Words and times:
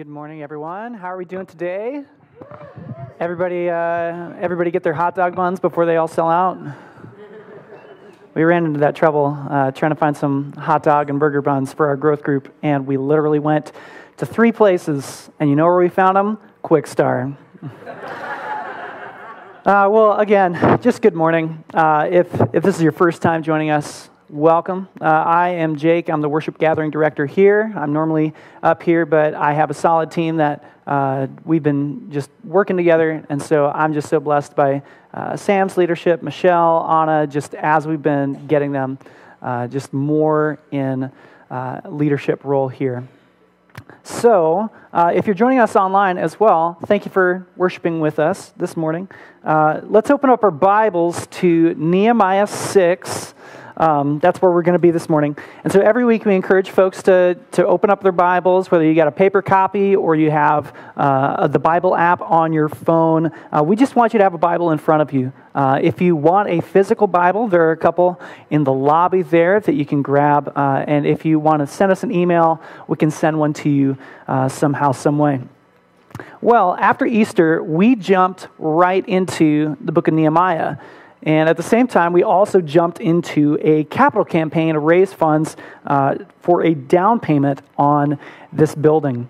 Good 0.00 0.08
morning, 0.08 0.40
everyone. 0.40 0.94
How 0.94 1.08
are 1.08 1.18
we 1.18 1.26
doing 1.26 1.44
today? 1.44 2.04
Everybody, 3.20 3.68
uh, 3.68 4.32
everybody 4.40 4.70
get 4.70 4.82
their 4.82 4.94
hot 4.94 5.14
dog 5.14 5.36
buns 5.36 5.60
before 5.60 5.84
they 5.84 5.98
all 5.98 6.08
sell 6.08 6.30
out. 6.30 6.56
We 8.32 8.42
ran 8.42 8.64
into 8.64 8.80
that 8.80 8.96
trouble 8.96 9.36
uh, 9.50 9.72
trying 9.72 9.90
to 9.90 9.96
find 9.96 10.16
some 10.16 10.54
hot 10.54 10.82
dog 10.82 11.10
and 11.10 11.20
burger 11.20 11.42
buns 11.42 11.74
for 11.74 11.86
our 11.86 11.96
growth 11.96 12.22
group, 12.22 12.50
and 12.62 12.86
we 12.86 12.96
literally 12.96 13.40
went 13.40 13.72
to 14.16 14.24
three 14.24 14.52
places. 14.52 15.28
And 15.38 15.50
you 15.50 15.54
know 15.54 15.66
where 15.66 15.76
we 15.76 15.90
found 15.90 16.16
them? 16.16 16.38
Quick 16.62 16.86
Star. 16.86 17.36
Uh, 19.62 19.86
well, 19.90 20.18
again, 20.18 20.80
just 20.80 21.02
good 21.02 21.14
morning. 21.14 21.62
Uh, 21.74 22.08
if, 22.10 22.26
if 22.54 22.62
this 22.62 22.76
is 22.76 22.82
your 22.82 22.92
first 22.92 23.20
time 23.20 23.42
joining 23.42 23.68
us, 23.68 24.08
welcome. 24.30 24.88
Uh, 25.00 25.04
I 25.06 25.48
am 25.50 25.76
Jake. 25.76 26.08
I'm 26.08 26.20
the 26.20 26.28
worship 26.28 26.56
gathering 26.56 26.90
director 26.90 27.26
here. 27.26 27.72
I'm 27.76 27.92
normally 27.92 28.32
up 28.62 28.82
here, 28.82 29.04
but 29.04 29.34
I 29.34 29.52
have 29.54 29.70
a 29.70 29.74
solid 29.74 30.10
team 30.12 30.36
that 30.36 30.72
uh, 30.86 31.26
we've 31.44 31.62
been 31.62 32.10
just 32.12 32.30
working 32.44 32.76
together. 32.76 33.24
And 33.28 33.42
so 33.42 33.66
I'm 33.68 33.92
just 33.92 34.08
so 34.08 34.20
blessed 34.20 34.54
by 34.54 34.82
uh, 35.12 35.36
Sam's 35.36 35.76
leadership, 35.76 36.22
Michelle, 36.22 36.86
Anna, 36.88 37.26
just 37.26 37.54
as 37.54 37.88
we've 37.88 38.02
been 38.02 38.46
getting 38.46 38.70
them 38.70 38.98
uh, 39.42 39.66
just 39.66 39.92
more 39.92 40.60
in 40.70 41.10
uh, 41.50 41.80
leadership 41.86 42.44
role 42.44 42.68
here. 42.68 43.06
So, 44.04 44.70
uh, 44.92 45.12
if 45.14 45.26
you're 45.26 45.34
joining 45.34 45.58
us 45.58 45.74
online 45.74 46.18
as 46.18 46.38
well, 46.38 46.78
thank 46.86 47.04
you 47.04 47.10
for 47.10 47.46
worshiping 47.56 48.00
with 48.00 48.20
us 48.20 48.52
this 48.56 48.76
morning. 48.76 49.08
let's 49.44 50.10
open 50.10 50.30
up 50.30 50.44
our 50.44 50.52
Bibles 50.52 51.26
to 51.28 51.74
Nehemiah 51.74 52.46
6. 52.46 53.34
Um, 53.80 54.18
that's 54.18 54.42
where 54.42 54.50
we're 54.50 54.60
going 54.60 54.76
to 54.76 54.78
be 54.78 54.90
this 54.90 55.08
morning. 55.08 55.34
And 55.64 55.72
so 55.72 55.80
every 55.80 56.04
week 56.04 56.26
we 56.26 56.34
encourage 56.34 56.68
folks 56.68 57.02
to, 57.04 57.38
to 57.52 57.66
open 57.66 57.88
up 57.88 58.02
their 58.02 58.12
Bibles, 58.12 58.70
whether 58.70 58.84
you 58.84 58.94
got 58.94 59.08
a 59.08 59.10
paper 59.10 59.40
copy 59.40 59.96
or 59.96 60.14
you 60.14 60.30
have 60.30 60.76
uh, 60.98 61.46
the 61.46 61.58
Bible 61.58 61.96
app 61.96 62.20
on 62.20 62.52
your 62.52 62.68
phone. 62.68 63.32
Uh, 63.50 63.62
we 63.64 63.76
just 63.76 63.96
want 63.96 64.12
you 64.12 64.18
to 64.18 64.22
have 64.22 64.34
a 64.34 64.38
Bible 64.38 64.70
in 64.70 64.76
front 64.76 65.00
of 65.00 65.14
you. 65.14 65.32
Uh, 65.54 65.80
if 65.82 66.02
you 66.02 66.14
want 66.14 66.50
a 66.50 66.60
physical 66.60 67.06
Bible, 67.06 67.48
there 67.48 67.62
are 67.62 67.72
a 67.72 67.76
couple 67.76 68.20
in 68.50 68.64
the 68.64 68.72
lobby 68.72 69.22
there 69.22 69.58
that 69.60 69.74
you 69.74 69.86
can 69.86 70.02
grab. 70.02 70.52
Uh, 70.54 70.84
and 70.86 71.06
if 71.06 71.24
you 71.24 71.38
want 71.38 71.60
to 71.60 71.66
send 71.66 71.90
us 71.90 72.02
an 72.02 72.12
email, 72.12 72.60
we 72.86 72.98
can 72.98 73.10
send 73.10 73.38
one 73.38 73.54
to 73.54 73.70
you 73.70 73.96
uh, 74.28 74.46
somehow, 74.46 74.92
some 74.92 75.16
way. 75.16 75.40
Well, 76.42 76.76
after 76.78 77.06
Easter, 77.06 77.62
we 77.62 77.96
jumped 77.96 78.48
right 78.58 79.08
into 79.08 79.78
the 79.80 79.90
book 79.90 80.06
of 80.06 80.12
Nehemiah. 80.12 80.76
And 81.22 81.48
at 81.48 81.56
the 81.56 81.62
same 81.62 81.86
time, 81.86 82.12
we 82.12 82.22
also 82.22 82.60
jumped 82.60 83.00
into 83.00 83.58
a 83.60 83.84
capital 83.84 84.24
campaign 84.24 84.74
to 84.74 84.80
raise 84.80 85.12
funds 85.12 85.56
uh, 85.86 86.16
for 86.40 86.64
a 86.64 86.74
down 86.74 87.20
payment 87.20 87.60
on 87.76 88.18
this 88.52 88.74
building. 88.74 89.28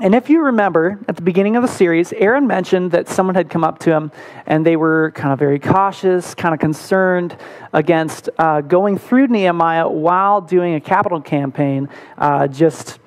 And 0.00 0.14
if 0.14 0.30
you 0.30 0.40
remember 0.42 0.98
at 1.08 1.16
the 1.16 1.22
beginning 1.22 1.56
of 1.56 1.62
the 1.62 1.68
series, 1.68 2.12
Aaron 2.14 2.46
mentioned 2.46 2.92
that 2.92 3.08
someone 3.08 3.34
had 3.34 3.50
come 3.50 3.64
up 3.64 3.80
to 3.80 3.92
him 3.92 4.12
and 4.46 4.64
they 4.64 4.76
were 4.76 5.12
kind 5.14 5.32
of 5.32 5.38
very 5.38 5.58
cautious, 5.58 6.34
kind 6.34 6.54
of 6.54 6.60
concerned 6.60 7.36
against 7.74 8.30
uh, 8.38 8.62
going 8.62 8.96
through 8.96 9.26
Nehemiah 9.26 9.88
while 9.88 10.40
doing 10.40 10.74
a 10.74 10.80
capital 10.80 11.20
campaign, 11.20 11.88
uh, 12.16 12.46
just 12.46 12.98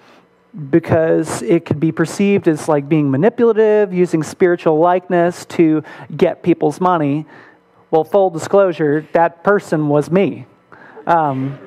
because 0.70 1.42
it 1.42 1.66
could 1.66 1.80
be 1.80 1.92
perceived 1.92 2.48
as 2.48 2.68
like 2.68 2.88
being 2.88 3.10
manipulative, 3.10 3.92
using 3.92 4.22
spiritual 4.22 4.78
likeness 4.78 5.46
to 5.46 5.84
get 6.16 6.44
people's 6.44 6.80
money. 6.80 7.26
Well, 7.94 8.04
full 8.04 8.32
disclosure, 8.32 9.08
that 9.14 9.44
person 9.44 9.88
was 9.88 10.10
me. 10.10 10.48
Um, 11.06 11.60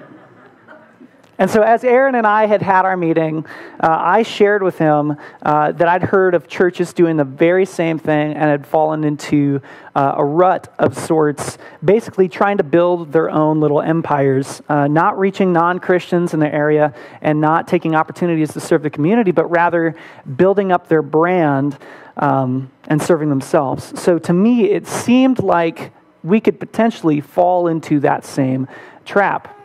and 1.39 1.49
so, 1.49 1.63
as 1.63 1.85
Aaron 1.85 2.17
and 2.17 2.27
I 2.27 2.47
had 2.47 2.63
had 2.63 2.85
our 2.85 2.97
meeting, 2.97 3.47
uh, 3.79 3.97
I 3.97 4.25
shared 4.25 4.61
with 4.65 4.77
him 4.77 5.17
uh, 5.45 5.71
that 5.71 5.87
I'd 5.87 6.03
heard 6.03 6.35
of 6.35 6.49
churches 6.49 6.93
doing 6.93 7.17
the 7.17 7.23
very 7.25 7.65
same 7.65 8.01
thing 8.01 8.33
and 8.33 8.43
had 8.43 8.67
fallen 8.67 9.05
into 9.05 9.61
uh, 9.95 10.15
a 10.17 10.25
rut 10.25 10.75
of 10.81 10.99
sorts, 10.99 11.59
basically 11.85 12.29
trying 12.29 12.57
to 12.57 12.65
build 12.65 13.12
their 13.12 13.31
own 13.31 13.61
little 13.61 13.81
empires, 13.81 14.61
uh, 14.69 14.89
not 14.89 15.17
reaching 15.21 15.53
non 15.53 15.79
Christians 15.79 16.34
in 16.34 16.41
the 16.41 16.53
area 16.53 16.93
and 17.21 17.41
not 17.41 17.69
taking 17.69 17.95
opportunities 17.95 18.53
to 18.55 18.59
serve 18.59 18.83
the 18.83 18.91
community, 18.91 19.31
but 19.31 19.49
rather 19.49 19.95
building 20.34 20.73
up 20.73 20.89
their 20.89 21.03
brand 21.03 21.79
um, 22.17 22.69
and 22.89 23.00
serving 23.00 23.29
themselves. 23.29 23.97
So, 24.00 24.19
to 24.19 24.33
me, 24.33 24.73
it 24.73 24.89
seemed 24.89 25.39
like 25.39 25.93
we 26.26 26.41
could 26.41 26.59
potentially 26.59 27.20
fall 27.20 27.69
into 27.69 28.00
that 28.00 28.25
same 28.25 28.66
trap. 29.04 29.56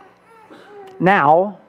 Now, 1.00 1.60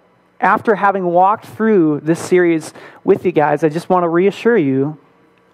after 0.40 0.74
having 0.74 1.04
walked 1.04 1.46
through 1.46 2.00
this 2.00 2.20
series 2.20 2.74
with 3.04 3.24
you 3.24 3.32
guys, 3.32 3.64
I 3.64 3.68
just 3.68 3.88
want 3.88 4.04
to 4.04 4.08
reassure 4.08 4.56
you 4.56 4.98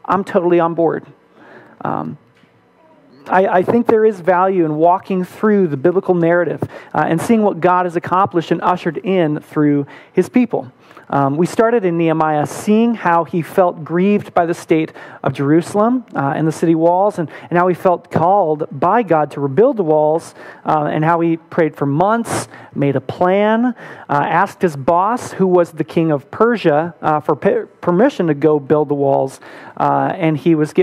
I'm 0.09 0.25
totally 0.25 0.59
on 0.59 0.75
board. 0.75 1.07
Um, 1.83 2.17
I, 3.29 3.59
I, 3.59 3.63
think 3.63 3.87
there 3.87 4.05
is 4.05 4.21
value 4.21 4.65
in 4.65 4.77
walking 4.77 5.25
through 5.25 5.69
the 5.69 5.77
biblical 5.77 6.15
narrative 6.15 6.63
uh, 6.95 7.05
and 7.07 7.21
seeing 7.21 7.43
what 7.43 7.61
God 7.61 7.87
has 7.87 7.97
accomplished 7.97 8.51
and 8.51 8.61
ushered 8.63 8.99
in 8.99 9.41
through 9.41 9.87
his 10.13 10.29
people. 10.29 10.73
Um, 11.11 11.39
we 11.39 11.47
started 11.47 11.85
in 11.87 11.97
Nehemiah 11.97 12.47
seeing 12.47 12.95
how 12.95 13.25
he 13.25 13.41
felt 13.41 13.83
grieved 13.83 14.35
by 14.35 14.45
the 14.45 14.53
state 14.53 14.93
of 15.23 15.33
Jerusalem 15.33 16.05
uh, 16.15 16.35
and 16.37 16.47
the 16.47 16.53
city 16.53 16.75
walls, 16.75 17.19
and, 17.19 17.31
and 17.49 17.59
how 17.59 17.69
he 17.69 17.75
felt 17.75 18.11
called 18.11 18.67
by 18.71 19.03
God 19.03 19.31
to 19.33 19.41
rebuild 19.41 19.79
the 19.79 19.83
walls, 19.83 20.35
uh, 20.67 20.85
and 20.85 21.05
how 21.05 21.21
he 21.21 21.39
prayed 21.39 21.75
for 21.75 21.87
months, 21.87 22.49
made 22.75 22.95
a 22.95 23.01
plan, 23.01 23.67
uh, 23.67 23.73
asked 24.09 24.61
his 24.61 24.77
boss, 24.77 25.33
who 25.33 25.47
was 25.47 25.73
the 25.73 25.85
king 25.85 26.11
of 26.11 26.31
Persia, 26.31 26.95
uh, 27.01 27.21
for 27.21 27.35
permission 27.35 28.27
to 28.27 28.35
go 28.35 28.61
build 28.61 28.89
the 28.89 28.95
walls, 28.95 29.41
uh, 29.79 30.13
and 30.15 30.37
he 30.37 30.55
was 30.55 30.75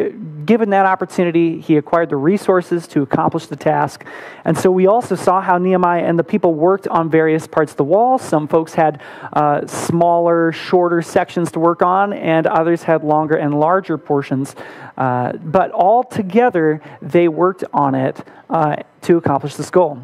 given 0.46 0.70
that 0.70 0.86
opportunity. 0.86 1.60
He 1.60 1.78
acquired 1.78 2.10
the 2.10 2.18
resources 2.18 2.88
to 2.90 3.02
accomplish 3.02 3.48
the 3.48 3.56
task. 3.56 4.06
And 4.44 4.58
so 4.58 4.72
we 4.72 4.88
also 4.88 5.16
saw 5.16 5.42
how 5.42 5.58
Nehemiah 5.58 6.04
and 6.04 6.20
the 6.20 6.24
people 6.24 6.54
worked 6.54 6.88
on 6.88 7.10
various 7.10 7.48
parts 7.48 7.72
of 7.72 7.78
the 7.78 7.84
wall. 7.84 8.18
Some 8.18 8.48
folks 8.48 8.74
had 8.74 9.02
uh, 9.34 9.66
smaller, 9.68 10.52
shorter 10.52 11.02
sections 11.02 11.52
to 11.54 11.60
work 11.60 11.82
on, 11.82 12.14
and 12.14 12.48
others 12.48 12.84
had 12.84 13.04
longer 13.04 13.36
and 13.36 13.60
larger 13.60 13.98
portions. 13.98 14.56
Uh, 14.98 15.34
but 15.34 15.72
all 15.72 16.04
together, 16.04 16.82
they 17.02 17.28
worked 17.28 17.64
on 17.74 17.96
it 17.96 18.24
uh, 18.50 18.78
to 19.02 19.18
accomplish 19.18 19.56
this 19.56 19.70
goal. 19.70 20.00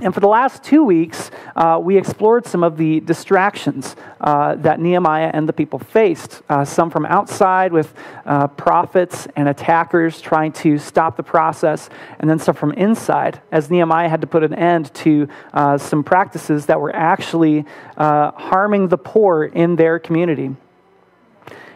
And 0.00 0.14
for 0.14 0.20
the 0.20 0.28
last 0.28 0.62
two 0.62 0.84
weeks, 0.84 1.32
uh, 1.56 1.80
we 1.82 1.96
explored 1.96 2.46
some 2.46 2.62
of 2.62 2.76
the 2.76 3.00
distractions 3.00 3.96
uh, 4.20 4.54
that 4.56 4.78
Nehemiah 4.78 5.32
and 5.34 5.48
the 5.48 5.52
people 5.52 5.80
faced. 5.80 6.40
Uh, 6.48 6.64
some 6.64 6.88
from 6.88 7.04
outside 7.04 7.72
with 7.72 7.92
uh, 8.24 8.46
prophets 8.46 9.26
and 9.34 9.48
attackers 9.48 10.20
trying 10.20 10.52
to 10.52 10.78
stop 10.78 11.16
the 11.16 11.24
process, 11.24 11.90
and 12.20 12.30
then 12.30 12.38
some 12.38 12.54
from 12.54 12.70
inside 12.74 13.40
as 13.50 13.70
Nehemiah 13.70 14.08
had 14.08 14.20
to 14.20 14.28
put 14.28 14.44
an 14.44 14.54
end 14.54 14.94
to 14.94 15.28
uh, 15.52 15.76
some 15.76 16.04
practices 16.04 16.66
that 16.66 16.80
were 16.80 16.94
actually 16.94 17.64
uh, 17.96 18.30
harming 18.32 18.88
the 18.88 18.98
poor 18.98 19.46
in 19.46 19.74
their 19.74 19.98
community. 19.98 20.54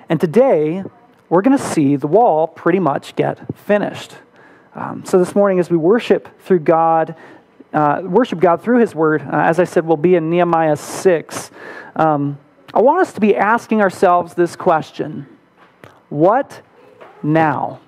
And 0.09 0.21
today, 0.21 0.85
we're 1.29 1.43
going 1.43 1.59
to 1.59 1.65
see 1.65 1.97
the 1.97 2.07
wall 2.07 2.47
pretty 2.47 2.79
much 2.79 3.17
get 3.17 3.57
finished. 3.57 4.13
Um, 4.75 5.05
so, 5.05 5.19
this 5.19 5.35
morning, 5.35 5.59
as 5.59 5.71
we 5.71 5.77
worship 5.77 6.29
through 6.41 6.61
God, 6.61 7.17
uh, 7.73 8.03
worship 8.05 8.41
God 8.41 8.63
through 8.63 8.79
His 8.79 8.95
Word, 8.95 9.23
uh, 9.23 9.29
as 9.33 9.59
I 9.59 9.65
said, 9.65 9.87
will 9.87 9.97
be 9.97 10.15
in 10.15 10.31
Nehemiah 10.31 10.77
6. 10.77 11.51
Um, 11.97 12.39
I 12.75 12.81
want 12.81 13.01
us 13.01 13.13
to 13.15 13.21
be 13.21 13.37
asking 13.37 13.81
ourselves 13.81 14.35
this 14.35 14.57
question 14.57 15.27
What 16.09 16.63
now? 17.23 17.81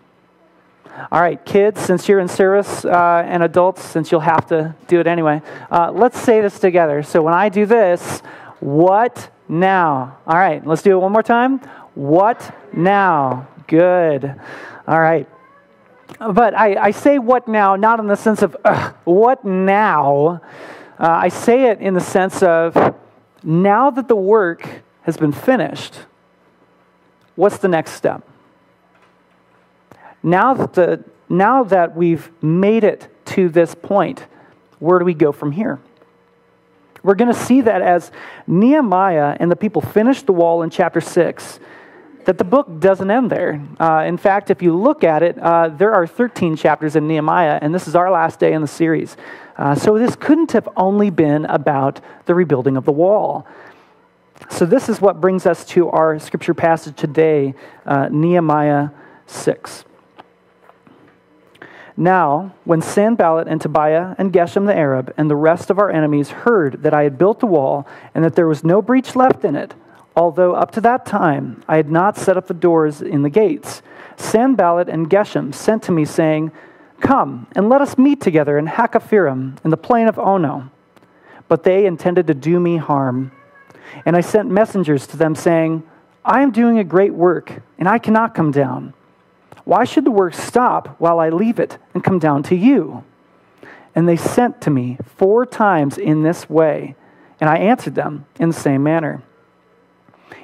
All 1.10 1.20
right, 1.20 1.44
kids, 1.44 1.80
since 1.80 2.08
you're 2.08 2.20
in 2.20 2.28
service, 2.28 2.84
uh, 2.84 3.24
and 3.26 3.42
adults, 3.42 3.82
since 3.82 4.12
you'll 4.12 4.20
have 4.20 4.46
to 4.46 4.76
do 4.86 5.00
it 5.00 5.08
anyway, 5.08 5.42
uh, 5.70 5.90
let's 5.92 6.18
say 6.18 6.40
this 6.40 6.60
together. 6.60 7.02
So 7.02 7.20
when 7.20 7.34
I 7.34 7.48
do 7.48 7.66
this, 7.66 8.20
what 8.60 9.28
now? 9.48 10.18
All 10.26 10.38
right, 10.38 10.64
let's 10.64 10.82
do 10.82 10.92
it 10.92 11.00
one 11.00 11.10
more 11.10 11.22
time. 11.22 11.58
What 11.94 12.56
now? 12.72 13.48
Good. 13.66 14.40
All 14.86 15.00
right. 15.00 15.28
But 16.18 16.54
I, 16.54 16.76
I 16.76 16.90
say 16.90 17.18
what 17.18 17.48
now, 17.48 17.76
not 17.76 18.00
in 18.00 18.06
the 18.06 18.16
sense 18.16 18.42
of 18.42 18.56
what 19.04 19.44
now. 19.44 20.40
Uh, 20.98 21.08
I 21.08 21.28
say 21.28 21.70
it 21.70 21.80
in 21.80 21.94
the 21.94 22.00
sense 22.00 22.42
of 22.42 22.94
now 23.42 23.90
that 23.90 24.08
the 24.08 24.16
work 24.16 24.66
has 25.02 25.16
been 25.16 25.32
finished, 25.32 25.98
what's 27.34 27.58
the 27.58 27.68
next 27.68 27.92
step? 27.92 28.26
Now 30.22 30.54
that, 30.54 30.72
the, 30.72 31.04
now 31.28 31.64
that 31.64 31.94
we've 31.96 32.30
made 32.42 32.84
it 32.84 33.08
to 33.26 33.48
this 33.48 33.74
point, 33.74 34.24
where 34.78 34.98
do 34.98 35.04
we 35.04 35.14
go 35.14 35.32
from 35.32 35.52
here? 35.52 35.80
We're 37.02 37.16
going 37.16 37.32
to 37.32 37.38
see 37.38 37.60
that 37.60 37.82
as 37.82 38.10
Nehemiah 38.46 39.36
and 39.38 39.50
the 39.50 39.56
people 39.56 39.82
finished 39.82 40.24
the 40.24 40.32
wall 40.32 40.62
in 40.62 40.70
chapter 40.70 41.02
6 41.02 41.60
that 42.26 42.38
the 42.38 42.44
book 42.44 42.80
doesn't 42.80 43.10
end 43.10 43.30
there. 43.30 43.62
Uh, 43.78 44.04
in 44.06 44.16
fact, 44.16 44.50
if 44.50 44.62
you 44.62 44.76
look 44.76 45.04
at 45.04 45.22
it, 45.22 45.38
uh, 45.38 45.68
there 45.68 45.92
are 45.92 46.06
13 46.06 46.56
chapters 46.56 46.96
in 46.96 47.06
Nehemiah, 47.06 47.58
and 47.60 47.74
this 47.74 47.86
is 47.86 47.94
our 47.94 48.10
last 48.10 48.40
day 48.40 48.52
in 48.52 48.62
the 48.62 48.68
series. 48.68 49.16
Uh, 49.56 49.74
so 49.74 49.98
this 49.98 50.16
couldn't 50.16 50.52
have 50.52 50.68
only 50.76 51.10
been 51.10 51.44
about 51.46 52.00
the 52.26 52.34
rebuilding 52.34 52.76
of 52.76 52.84
the 52.84 52.92
wall. 52.92 53.46
So, 54.50 54.66
this 54.66 54.88
is 54.88 55.00
what 55.00 55.20
brings 55.20 55.46
us 55.46 55.64
to 55.66 55.88
our 55.90 56.18
scripture 56.18 56.54
passage 56.54 56.96
today, 56.96 57.54
uh, 57.86 58.08
Nehemiah 58.10 58.88
6. 59.26 59.84
Now, 61.96 62.52
when 62.64 62.82
Sanballat 62.82 63.46
and 63.46 63.60
Tobiah 63.60 64.16
and 64.18 64.32
Geshem 64.32 64.66
the 64.66 64.76
Arab 64.76 65.14
and 65.16 65.30
the 65.30 65.36
rest 65.36 65.70
of 65.70 65.78
our 65.78 65.90
enemies 65.90 66.30
heard 66.30 66.82
that 66.82 66.92
I 66.92 67.04
had 67.04 67.16
built 67.16 67.38
the 67.38 67.46
wall 67.46 67.86
and 68.14 68.24
that 68.24 68.34
there 68.34 68.48
was 68.48 68.64
no 68.64 68.82
breach 68.82 69.14
left 69.14 69.44
in 69.44 69.54
it, 69.54 69.74
although 70.16 70.54
up 70.54 70.70
to 70.72 70.80
that 70.82 71.06
time 71.06 71.62
I 71.68 71.76
had 71.76 71.90
not 71.90 72.16
set 72.16 72.36
up 72.36 72.46
the 72.46 72.54
doors 72.54 73.02
in 73.02 73.22
the 73.22 73.30
gates, 73.30 73.82
Sanballat 74.16 74.88
and 74.88 75.10
Geshem 75.10 75.54
sent 75.54 75.82
to 75.84 75.92
me, 75.92 76.04
saying, 76.04 76.52
Come 77.00 77.46
and 77.54 77.68
let 77.68 77.80
us 77.80 77.98
meet 77.98 78.20
together 78.20 78.56
in 78.58 78.66
Hakkephirim 78.66 79.64
in 79.64 79.70
the 79.70 79.76
plain 79.76 80.08
of 80.08 80.18
Ono. 80.18 80.70
But 81.48 81.64
they 81.64 81.86
intended 81.86 82.26
to 82.28 82.34
do 82.34 82.58
me 82.60 82.76
harm. 82.76 83.32
And 84.06 84.16
I 84.16 84.20
sent 84.20 84.50
messengers 84.50 85.06
to 85.08 85.16
them, 85.16 85.34
saying, 85.34 85.82
I 86.24 86.40
am 86.40 86.52
doing 86.52 86.78
a 86.78 86.84
great 86.84 87.12
work, 87.12 87.62
and 87.78 87.86
I 87.86 87.98
cannot 87.98 88.34
come 88.34 88.50
down. 88.50 88.94
Why 89.64 89.84
should 89.84 90.04
the 90.04 90.10
work 90.10 90.34
stop 90.34 90.96
while 90.98 91.20
I 91.20 91.28
leave 91.28 91.58
it 91.58 91.78
and 91.92 92.02
come 92.02 92.18
down 92.18 92.42
to 92.44 92.54
you? 92.54 93.04
And 93.94 94.08
they 94.08 94.16
sent 94.16 94.60
to 94.62 94.70
me 94.70 94.98
four 95.16 95.46
times 95.46 95.98
in 95.98 96.22
this 96.22 96.48
way, 96.48 96.96
and 97.40 97.48
I 97.48 97.56
answered 97.56 97.94
them 97.94 98.26
in 98.38 98.48
the 98.48 98.54
same 98.54 98.82
manner. 98.82 99.22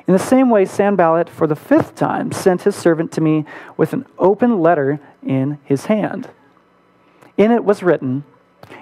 In 0.06 0.12
the 0.12 0.18
same 0.18 0.50
way, 0.50 0.64
Sanballat, 0.64 1.28
for 1.28 1.46
the 1.46 1.56
fifth 1.56 1.94
time, 1.94 2.32
sent 2.32 2.62
his 2.62 2.74
servant 2.74 3.12
to 3.12 3.20
me 3.20 3.44
with 3.76 3.92
an 3.92 4.06
open 4.18 4.60
letter 4.60 5.00
in 5.24 5.58
his 5.64 5.86
hand. 5.86 6.28
In 7.36 7.50
it 7.50 7.64
was 7.64 7.82
written, 7.82 8.24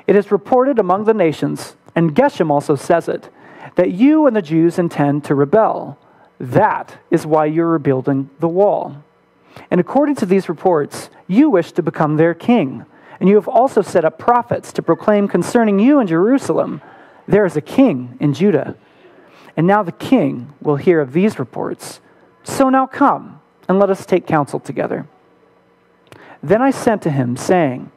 It 0.06 0.16
is 0.16 0.32
reported 0.32 0.78
among 0.78 1.04
the 1.04 1.14
nations, 1.14 1.76
and 1.94 2.14
Geshem 2.14 2.50
also 2.50 2.76
says 2.76 3.08
it, 3.08 3.30
that 3.74 3.92
you 3.92 4.26
and 4.26 4.34
the 4.34 4.42
Jews 4.42 4.78
intend 4.78 5.24
to 5.24 5.34
rebel. 5.34 5.98
That 6.40 6.98
is 7.10 7.26
why 7.26 7.46
you're 7.46 7.68
rebuilding 7.68 8.30
the 8.38 8.48
wall. 8.48 9.02
And 9.70 9.80
according 9.80 10.16
to 10.16 10.26
these 10.26 10.48
reports, 10.48 11.10
you 11.26 11.50
wish 11.50 11.72
to 11.72 11.82
become 11.82 12.16
their 12.16 12.34
king. 12.34 12.86
And 13.20 13.28
you 13.28 13.34
have 13.34 13.48
also 13.48 13.82
set 13.82 14.04
up 14.04 14.18
prophets 14.18 14.72
to 14.74 14.82
proclaim 14.82 15.28
concerning 15.28 15.78
you 15.78 15.98
in 15.98 16.06
Jerusalem, 16.06 16.80
there 17.26 17.44
is 17.44 17.56
a 17.56 17.60
king 17.60 18.16
in 18.20 18.32
Judah. 18.32 18.76
And 19.58 19.66
now 19.66 19.82
the 19.82 19.90
king 19.90 20.54
will 20.62 20.76
hear 20.76 21.00
of 21.00 21.12
these 21.12 21.40
reports. 21.40 22.00
So 22.44 22.70
now 22.70 22.86
come, 22.86 23.40
and 23.68 23.76
let 23.80 23.90
us 23.90 24.06
take 24.06 24.24
counsel 24.24 24.60
together. 24.60 25.08
Then 26.40 26.62
I 26.62 26.70
sent 26.70 27.02
to 27.02 27.10
him, 27.10 27.36
saying, 27.36 27.90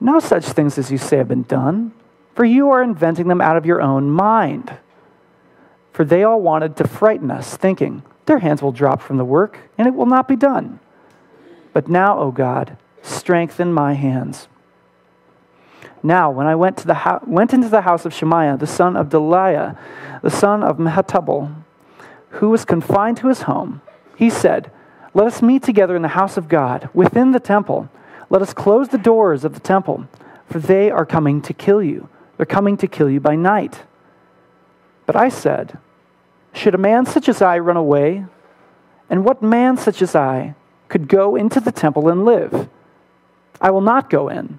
No 0.00 0.18
such 0.18 0.46
things 0.46 0.78
as 0.78 0.90
you 0.90 0.96
say 0.96 1.18
have 1.18 1.28
been 1.28 1.42
done, 1.42 1.92
for 2.34 2.46
you 2.46 2.70
are 2.70 2.82
inventing 2.82 3.28
them 3.28 3.42
out 3.42 3.58
of 3.58 3.66
your 3.66 3.82
own 3.82 4.08
mind. 4.08 4.78
For 5.92 6.06
they 6.06 6.24
all 6.24 6.40
wanted 6.40 6.74
to 6.78 6.88
frighten 6.88 7.30
us, 7.30 7.54
thinking, 7.54 8.02
Their 8.24 8.38
hands 8.38 8.62
will 8.62 8.72
drop 8.72 9.02
from 9.02 9.18
the 9.18 9.26
work, 9.26 9.58
and 9.76 9.86
it 9.86 9.94
will 9.94 10.06
not 10.06 10.26
be 10.26 10.36
done. 10.36 10.80
But 11.74 11.86
now, 11.86 12.18
O 12.18 12.30
God, 12.30 12.78
strengthen 13.02 13.74
my 13.74 13.92
hands. 13.92 14.48
Now, 16.04 16.30
when 16.30 16.46
I 16.46 16.54
went, 16.54 16.76
to 16.78 16.86
the 16.86 16.94
ho- 16.94 17.22
went 17.26 17.54
into 17.54 17.70
the 17.70 17.80
house 17.80 18.04
of 18.04 18.12
Shemaiah, 18.12 18.58
the 18.58 18.66
son 18.66 18.94
of 18.94 19.08
Delaiah, 19.08 19.78
the 20.22 20.30
son 20.30 20.62
of 20.62 20.76
Mehetabel, 20.76 21.52
who 22.28 22.50
was 22.50 22.66
confined 22.66 23.16
to 23.16 23.28
his 23.28 23.42
home, 23.42 23.80
he 24.14 24.28
said, 24.28 24.70
Let 25.14 25.26
us 25.26 25.40
meet 25.40 25.62
together 25.62 25.96
in 25.96 26.02
the 26.02 26.08
house 26.08 26.36
of 26.36 26.46
God, 26.46 26.90
within 26.92 27.32
the 27.32 27.40
temple. 27.40 27.88
Let 28.28 28.42
us 28.42 28.52
close 28.52 28.90
the 28.90 28.98
doors 28.98 29.44
of 29.44 29.54
the 29.54 29.60
temple, 29.60 30.06
for 30.46 30.58
they 30.58 30.90
are 30.90 31.06
coming 31.06 31.40
to 31.40 31.54
kill 31.54 31.82
you. 31.82 32.10
They're 32.36 32.44
coming 32.44 32.76
to 32.76 32.86
kill 32.86 33.08
you 33.08 33.20
by 33.20 33.34
night. 33.34 33.80
But 35.06 35.16
I 35.16 35.30
said, 35.30 35.78
Should 36.52 36.74
a 36.74 36.78
man 36.78 37.06
such 37.06 37.30
as 37.30 37.40
I 37.40 37.58
run 37.58 37.78
away? 37.78 38.26
And 39.08 39.24
what 39.24 39.42
man 39.42 39.78
such 39.78 40.02
as 40.02 40.14
I 40.14 40.54
could 40.88 41.08
go 41.08 41.34
into 41.34 41.60
the 41.60 41.72
temple 41.72 42.08
and 42.08 42.24
live. 42.24 42.68
I 43.60 43.70
will 43.70 43.80
not 43.80 44.10
go 44.10 44.28
in. 44.28 44.58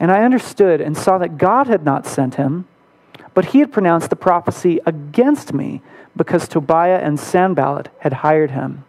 And 0.00 0.10
I 0.10 0.24
understood 0.24 0.80
and 0.80 0.96
saw 0.96 1.18
that 1.18 1.38
God 1.38 1.66
had 1.66 1.84
not 1.84 2.06
sent 2.06 2.34
him, 2.34 2.66
but 3.32 3.46
he 3.46 3.60
had 3.60 3.72
pronounced 3.72 4.10
the 4.10 4.16
prophecy 4.16 4.80
against 4.86 5.52
me 5.52 5.82
because 6.16 6.48
Tobiah 6.48 6.98
and 6.98 7.18
Sanballat 7.18 7.88
had 8.00 8.12
hired 8.14 8.52
him. 8.52 8.84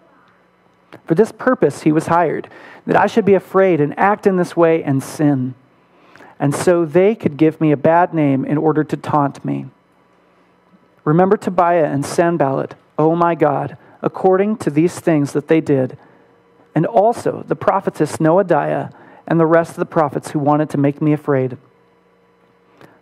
For 1.06 1.16
this 1.16 1.32
purpose 1.32 1.84
he 1.84 1.92
was 1.92 2.08
hired, 2.08 2.50
that 2.86 2.96
I 2.96 3.08
should 3.08 3.26
be 3.26 3.34
afraid 3.34 3.82
and 3.82 3.98
act 3.98 4.28
in 4.28 4.38
this 4.38 4.56
way 4.56 4.84
and 4.84 5.04
sin. 5.04 5.56
And 6.40 6.54
so 6.54 6.86
they 6.86 7.16
could 7.16 7.38
give 7.38 7.62
me 7.62 7.72
a 7.72 7.78
bad 7.78 8.14
name 8.14 8.46
in 8.46 8.58
order 8.58 8.84
to 8.84 8.98
taunt 8.98 9.44
me. 9.46 9.68
Remember 11.04 11.38
Tobiah 11.38 11.86
and 11.86 12.06
Sanballat, 12.06 12.76
O 12.98 13.12
oh 13.12 13.16
my 13.16 13.36
God, 13.36 13.78
according 14.02 14.58
to 14.58 14.70
these 14.70 15.00
things 15.00 15.34
that 15.34 15.48
they 15.48 15.62
did 15.62 15.98
and 16.76 16.86
also 16.86 17.44
the 17.48 17.56
prophetess 17.56 18.18
Noadiah 18.18 18.92
and 19.28 19.40
the 19.40 19.46
rest 19.46 19.72
of 19.72 19.78
the 19.78 19.86
prophets 19.86 20.32
who 20.32 20.40
wanted 20.40 20.70
to 20.72 20.78
make 20.78 21.02
me 21.02 21.14
afraid. 21.14 21.58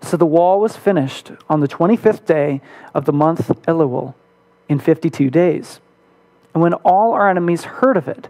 So 0.01 0.17
the 0.17 0.25
wall 0.25 0.59
was 0.59 0.75
finished 0.75 1.31
on 1.49 1.61
the 1.61 1.67
25th 1.67 2.25
day 2.25 2.61
of 2.93 3.05
the 3.05 3.13
month 3.13 3.47
Elul 3.67 4.13
in 4.67 4.79
52 4.79 5.29
days. 5.29 5.79
And 6.53 6.61
when 6.61 6.73
all 6.73 7.13
our 7.13 7.29
enemies 7.29 7.63
heard 7.63 7.97
of 7.97 8.07
it, 8.07 8.27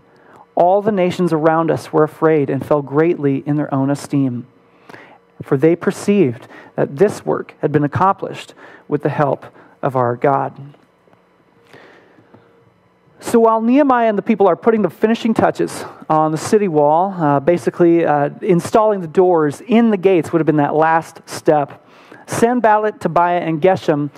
all 0.55 0.81
the 0.81 0.91
nations 0.91 1.33
around 1.33 1.71
us 1.71 1.91
were 1.91 2.03
afraid 2.03 2.49
and 2.49 2.65
fell 2.65 2.81
greatly 2.81 3.43
in 3.45 3.55
their 3.55 3.73
own 3.73 3.89
esteem. 3.89 4.47
For 5.41 5.57
they 5.57 5.75
perceived 5.75 6.47
that 6.75 6.97
this 6.97 7.25
work 7.25 7.55
had 7.61 7.71
been 7.71 7.83
accomplished 7.83 8.53
with 8.87 9.01
the 9.01 9.09
help 9.09 9.45
of 9.81 9.95
our 9.95 10.15
God. 10.15 10.75
So 13.19 13.39
while 13.39 13.61
Nehemiah 13.61 14.09
and 14.09 14.17
the 14.17 14.21
people 14.21 14.47
are 14.47 14.55
putting 14.55 14.83
the 14.83 14.89
finishing 14.89 15.33
touches 15.33 15.85
on 16.13 16.31
the 16.31 16.37
city 16.37 16.67
wall, 16.67 17.11
uh, 17.13 17.39
basically 17.39 18.05
uh, 18.05 18.29
installing 18.41 19.01
the 19.01 19.07
doors 19.07 19.61
in 19.61 19.89
the 19.89 19.97
gates 19.97 20.31
would 20.31 20.39
have 20.39 20.45
been 20.45 20.57
that 20.57 20.75
last 20.75 21.21
step. 21.25 21.85
Sanballat, 22.27 23.01
Tobiah, 23.01 23.39
and 23.39 23.61
Geshem 23.61 24.09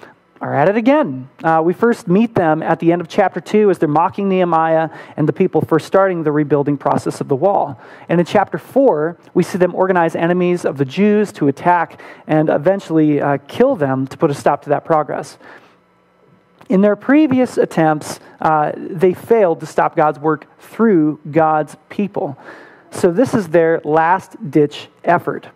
are 0.42 0.54
at 0.54 0.68
it 0.68 0.76
again. 0.76 1.30
Uh, 1.44 1.62
we 1.64 1.74
first 1.74 2.08
meet 2.08 2.36
them 2.36 2.62
at 2.62 2.80
the 2.80 2.92
end 2.92 3.02
of 3.02 3.08
chapter 3.08 3.40
2 3.40 3.70
as 3.70 3.80
they're 3.80 3.88
mocking 3.88 4.28
Nehemiah 4.28 4.90
and 5.16 5.28
the 5.28 5.34
people 5.34 5.62
for 5.62 5.80
starting 5.80 6.24
the 6.24 6.32
rebuilding 6.32 6.78
process 6.78 7.22
of 7.22 7.30
the 7.30 7.36
wall. 7.36 7.80
And 8.10 8.20
in 8.20 8.26
chapter 8.26 8.58
4, 8.58 9.18
we 9.34 9.44
see 9.44 9.58
them 9.58 9.74
organize 9.74 10.16
enemies 10.16 10.66
of 10.66 10.78
the 10.78 10.86
Jews 10.86 11.32
to 11.34 11.48
attack 11.48 12.02
and 12.28 12.50
eventually 12.50 13.22
uh, 13.22 13.38
kill 13.48 13.78
them 13.78 14.06
to 14.08 14.18
put 14.18 14.30
a 14.30 14.34
stop 14.34 14.62
to 14.64 14.70
that 14.70 14.84
progress. 14.84 15.38
In 16.70 16.82
their 16.82 16.96
previous 16.96 17.58
attempts, 17.58 18.20
uh, 18.42 18.72
they 18.76 19.14
failed 19.14 19.60
to 19.60 19.66
stop 19.66 19.96
God's 19.96 20.20
work 20.20 20.48
through 20.60 21.20
God's 21.30 21.76
people. 21.90 22.38
So, 22.92 23.12
this 23.12 23.34
is 23.34 23.50
their 23.50 23.82
last 23.84 24.36
ditch 24.50 24.88
effort. 25.04 25.48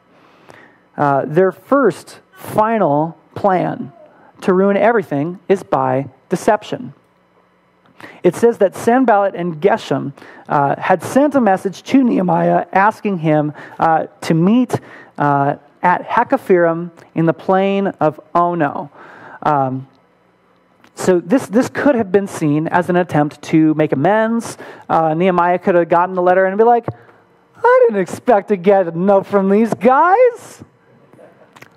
Uh, 0.97 1.25
their 1.25 1.51
first, 1.51 2.19
final 2.33 3.17
plan 3.35 3.91
to 4.41 4.53
ruin 4.53 4.77
everything 4.77 5.39
is 5.47 5.63
by 5.63 6.09
deception. 6.29 6.93
It 8.23 8.35
says 8.35 8.57
that 8.59 8.75
Sanballat 8.75 9.35
and 9.35 9.61
Geshem 9.61 10.13
uh, 10.47 10.75
had 10.79 11.03
sent 11.03 11.35
a 11.35 11.41
message 11.41 11.83
to 11.83 12.03
Nehemiah 12.03 12.65
asking 12.71 13.19
him 13.19 13.53
uh, 13.77 14.07
to 14.21 14.33
meet 14.33 14.79
uh, 15.17 15.55
at 15.81 16.07
Hakkephirim 16.07 16.91
in 17.15 17.25
the 17.25 17.33
plain 17.33 17.87
of 17.87 18.19
Ono. 18.35 18.89
Um, 19.43 19.87
so 20.99 21.21
this, 21.21 21.47
this 21.47 21.69
could 21.69 21.95
have 21.95 22.11
been 22.11 22.27
seen 22.27 22.67
as 22.67 22.89
an 22.89 22.97
attempt 22.97 23.41
to 23.43 23.73
make 23.75 23.93
amends. 23.93 24.57
Uh, 24.89 25.13
Nehemiah 25.13 25.57
could 25.57 25.75
have 25.75 25.87
gotten 25.87 26.13
the 26.13 26.21
letter 26.21 26.45
and 26.45 26.57
be 26.57 26.65
like, 26.65 26.85
I 27.55 27.85
didn't 27.87 28.01
expect 28.01 28.49
to 28.49 28.57
get 28.57 28.87
a 28.87 28.91
note 28.91 29.25
from 29.25 29.49
these 29.49 29.73
guys. 29.73 30.61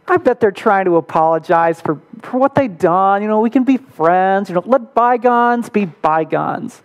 I 0.09 0.17
bet 0.17 0.41
they're 0.41 0.50
trying 0.50 0.87
to 0.87 0.97
apologize 0.97 1.81
for, 1.81 2.00
for 2.23 2.38
what 2.38 2.57
they've 2.57 2.76
done. 2.76 3.23
You 3.23 3.29
know, 3.29 3.38
we 3.38 3.50
can 3.50 3.62
be 3.62 3.76
friends. 3.76 4.49
You 4.49 4.57
know, 4.57 4.64
let 4.67 4.93
bygones 4.93 5.69
be 5.69 5.85
bygones. 5.85 6.83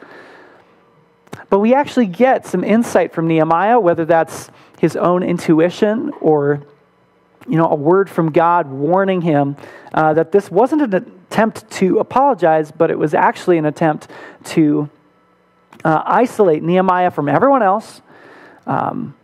But 1.49 1.59
we 1.59 1.73
actually 1.73 2.05
get 2.05 2.45
some 2.45 2.63
insight 2.63 3.13
from 3.13 3.27
Nehemiah, 3.27 3.79
whether 3.79 4.05
that's 4.05 4.51
his 4.79 4.95
own 4.95 5.23
intuition 5.23 6.11
or 6.21 6.61
you 7.47 7.57
know, 7.57 7.69
a 7.69 7.75
word 7.75 8.09
from 8.09 8.31
God 8.31 8.67
warning 8.67 9.21
him 9.21 9.55
uh, 9.93 10.13
that 10.13 10.31
this 10.31 10.51
wasn't 10.51 10.81
an 10.81 10.93
attempt 10.93 11.69
to 11.71 11.99
apologize, 11.99 12.71
but 12.71 12.91
it 12.91 12.97
was 12.97 13.13
actually 13.13 13.57
an 13.57 13.65
attempt 13.65 14.07
to 14.43 14.89
uh, 15.83 16.03
isolate 16.05 16.63
Nehemiah 16.63 17.11
from 17.11 17.29
everyone 17.29 17.61
else, 17.61 18.01
um, 18.65 19.15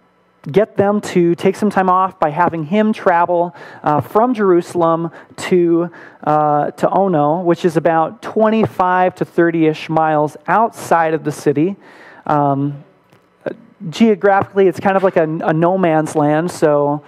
get 0.49 0.75
them 0.77 1.01
to 1.01 1.35
take 1.35 1.55
some 1.55 1.69
time 1.69 1.89
off 1.89 2.19
by 2.19 2.29
having 2.29 2.65
him 2.65 2.93
travel 2.93 3.55
uh, 3.81 4.01
from 4.01 4.33
Jerusalem 4.33 5.11
to, 5.37 5.89
uh, 6.23 6.71
to 6.71 6.89
Ono, 6.89 7.41
which 7.41 7.65
is 7.65 7.77
about 7.77 8.21
25 8.21 9.15
to 9.15 9.25
30 9.25 9.67
ish 9.67 9.89
miles 9.89 10.35
outside 10.47 11.13
of 11.13 11.23
the 11.23 11.31
city. 11.31 11.75
Um, 12.25 12.83
geographically, 13.89 14.67
it's 14.67 14.79
kind 14.79 14.97
of 14.97 15.03
like 15.03 15.17
a, 15.17 15.23
a 15.23 15.53
no 15.53 15.77
man's 15.77 16.15
land, 16.15 16.51
so 16.51 17.03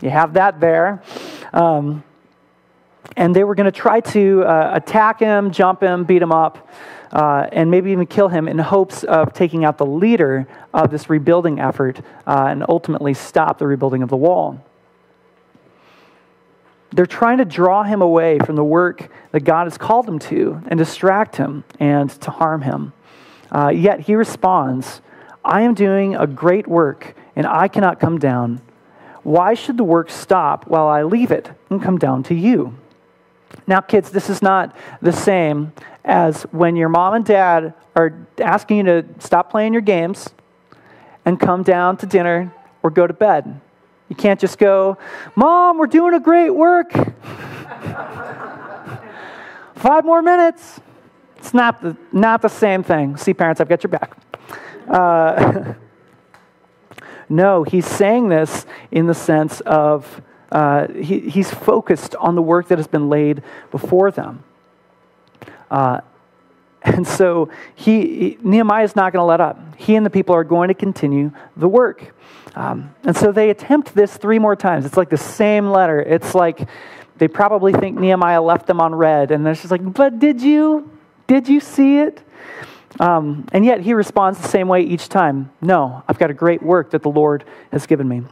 you 0.00 0.10
have 0.10 0.34
that 0.34 0.60
there. 0.60 1.02
Um, 1.52 2.02
And 3.16 3.34
they 3.34 3.44
were 3.44 3.56
going 3.56 3.72
to 3.72 3.80
try 3.80 4.00
to 4.00 4.44
uh, 4.44 4.70
attack 4.74 5.20
him, 5.20 5.50
jump 5.50 5.82
him, 5.82 6.04
beat 6.04 6.22
him 6.22 6.32
up, 6.32 6.68
uh, 7.12 7.48
and 7.50 7.70
maybe 7.70 7.90
even 7.90 8.06
kill 8.06 8.28
him 8.28 8.46
in 8.46 8.58
hopes 8.58 9.04
of 9.04 9.32
taking 9.32 9.64
out 9.64 9.78
the 9.78 9.86
leader 9.86 10.46
of 10.72 10.90
this 10.90 11.10
rebuilding 11.10 11.58
effort 11.58 11.98
uh, 12.26 12.46
and 12.50 12.64
ultimately 12.68 13.14
stop 13.14 13.58
the 13.58 13.66
rebuilding 13.66 14.02
of 14.02 14.10
the 14.10 14.16
wall. 14.16 14.62
They're 16.92 17.06
trying 17.06 17.38
to 17.38 17.44
draw 17.44 17.82
him 17.82 18.02
away 18.02 18.38
from 18.38 18.56
the 18.56 18.64
work 18.64 19.10
that 19.32 19.44
God 19.44 19.64
has 19.64 19.78
called 19.78 20.06
him 20.06 20.18
to 20.30 20.62
and 20.68 20.78
distract 20.78 21.36
him 21.36 21.64
and 21.80 22.10
to 22.20 22.30
harm 22.30 22.62
him. 22.62 22.92
Uh, 23.50 23.72
yet 23.74 24.00
he 24.00 24.14
responds, 24.14 25.00
I 25.44 25.62
am 25.62 25.74
doing 25.74 26.14
a 26.14 26.26
great 26.26 26.68
work 26.68 27.16
and 27.34 27.46
I 27.46 27.68
cannot 27.68 27.98
come 27.98 28.18
down. 28.18 28.60
Why 29.22 29.54
should 29.54 29.76
the 29.76 29.84
work 29.84 30.10
stop 30.10 30.66
while 30.66 30.88
I 30.88 31.02
leave 31.02 31.30
it 31.30 31.50
and 31.68 31.82
come 31.82 31.98
down 31.98 32.22
to 32.24 32.34
you? 32.34 32.74
Now, 33.66 33.80
kids, 33.80 34.10
this 34.10 34.30
is 34.30 34.42
not 34.42 34.76
the 35.02 35.12
same 35.12 35.72
as 36.04 36.42
when 36.44 36.76
your 36.76 36.88
mom 36.88 37.14
and 37.14 37.24
dad 37.24 37.74
are 37.94 38.26
asking 38.40 38.78
you 38.78 38.84
to 38.84 39.04
stop 39.18 39.50
playing 39.50 39.72
your 39.72 39.82
games 39.82 40.30
and 41.24 41.38
come 41.38 41.62
down 41.62 41.96
to 41.98 42.06
dinner 42.06 42.54
or 42.82 42.90
go 42.90 43.06
to 43.06 43.12
bed. 43.12 43.60
You 44.08 44.16
can't 44.16 44.40
just 44.40 44.58
go, 44.58 44.98
Mom, 45.36 45.78
we're 45.78 45.86
doing 45.86 46.14
a 46.14 46.20
great 46.20 46.50
work. 46.50 46.92
Five 49.74 50.04
more 50.04 50.22
minutes. 50.22 50.80
It's 51.36 51.54
not 51.54 51.80
the, 51.80 51.96
not 52.12 52.42
the 52.42 52.48
same 52.48 52.82
thing. 52.82 53.16
See, 53.16 53.32
parents, 53.32 53.60
I've 53.60 53.68
got 53.68 53.82
your 53.82 53.90
back. 53.90 54.16
Uh, 54.88 55.74
no, 57.30 57.62
he's 57.62 57.86
saying 57.86 58.28
this 58.28 58.66
in 58.90 59.06
the 59.06 59.14
sense 59.14 59.60
of 59.60 60.20
uh, 60.50 60.88
he, 60.88 61.20
he's 61.20 61.52
focused 61.52 62.16
on 62.16 62.34
the 62.34 62.42
work 62.42 62.68
that 62.68 62.78
has 62.78 62.88
been 62.88 63.08
laid 63.08 63.42
before 63.70 64.10
them. 64.10 64.42
Uh, 65.70 66.00
and 66.82 67.06
so 67.06 67.48
he, 67.74 68.00
he 68.00 68.38
Nehemiah 68.42 68.84
is 68.84 68.96
not 68.96 69.12
going 69.12 69.22
to 69.22 69.26
let 69.26 69.40
up. 69.40 69.76
He 69.76 69.94
and 69.94 70.04
the 70.04 70.10
people 70.10 70.34
are 70.34 70.44
going 70.44 70.68
to 70.68 70.74
continue 70.74 71.30
the 71.56 71.68
work. 71.68 72.14
Um, 72.56 72.94
and 73.04 73.16
so 73.16 73.30
they 73.30 73.50
attempt 73.50 73.94
this 73.94 74.16
three 74.16 74.38
more 74.38 74.56
times. 74.56 74.84
It's 74.84 74.96
like 74.96 75.10
the 75.10 75.16
same 75.16 75.70
letter. 75.70 76.00
It's 76.00 76.34
like 76.34 76.68
they 77.16 77.28
probably 77.28 77.72
think 77.72 77.98
Nehemiah 77.98 78.42
left 78.42 78.66
them 78.66 78.80
on 78.80 78.94
red, 78.94 79.30
and 79.30 79.46
they're 79.46 79.54
just 79.54 79.70
like, 79.70 79.92
"But 79.92 80.18
did 80.18 80.42
you? 80.42 80.90
Did 81.28 81.48
you 81.48 81.60
see 81.60 81.98
it?" 81.98 82.22
Um, 82.98 83.46
and 83.52 83.64
yet 83.64 83.80
he 83.80 83.94
responds 83.94 84.40
the 84.40 84.48
same 84.48 84.68
way 84.68 84.82
each 84.82 85.08
time. 85.08 85.50
No, 85.60 86.02
I've 86.08 86.18
got 86.18 86.30
a 86.30 86.34
great 86.34 86.62
work 86.62 86.90
that 86.90 87.02
the 87.02 87.10
Lord 87.10 87.44
has 87.70 87.86
given 87.86 88.08
me. 88.08 88.22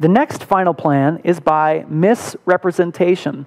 The 0.00 0.08
next 0.08 0.44
final 0.44 0.74
plan 0.74 1.20
is 1.24 1.38
by 1.40 1.84
misrepresentation. 1.88 3.46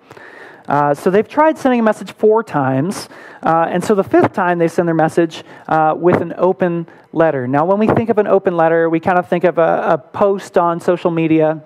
Uh, 0.67 0.93
so 0.93 1.11
they've 1.11 1.27
tried 1.27 1.57
sending 1.57 1.79
a 1.79 1.83
message 1.83 2.11
four 2.11 2.43
times, 2.43 3.07
uh, 3.43 3.67
and 3.69 3.83
so 3.83 3.93
the 3.93 4.03
fifth 4.03 4.33
time 4.33 4.57
they 4.57 4.67
send 4.67 4.87
their 4.87 4.95
message 4.95 5.43
uh, 5.67 5.93
with 5.95 6.21
an 6.21 6.33
open 6.37 6.87
letter. 7.13 7.47
Now, 7.47 7.65
when 7.65 7.77
we 7.77 7.87
think 7.87 8.09
of 8.09 8.17
an 8.17 8.25
open 8.25 8.57
letter, 8.57 8.89
we 8.89 8.99
kind 8.99 9.19
of 9.19 9.29
think 9.29 9.43
of 9.43 9.59
a, 9.59 9.83
a 9.89 9.97
post 9.97 10.57
on 10.57 10.79
social 10.79 11.11
media 11.11 11.63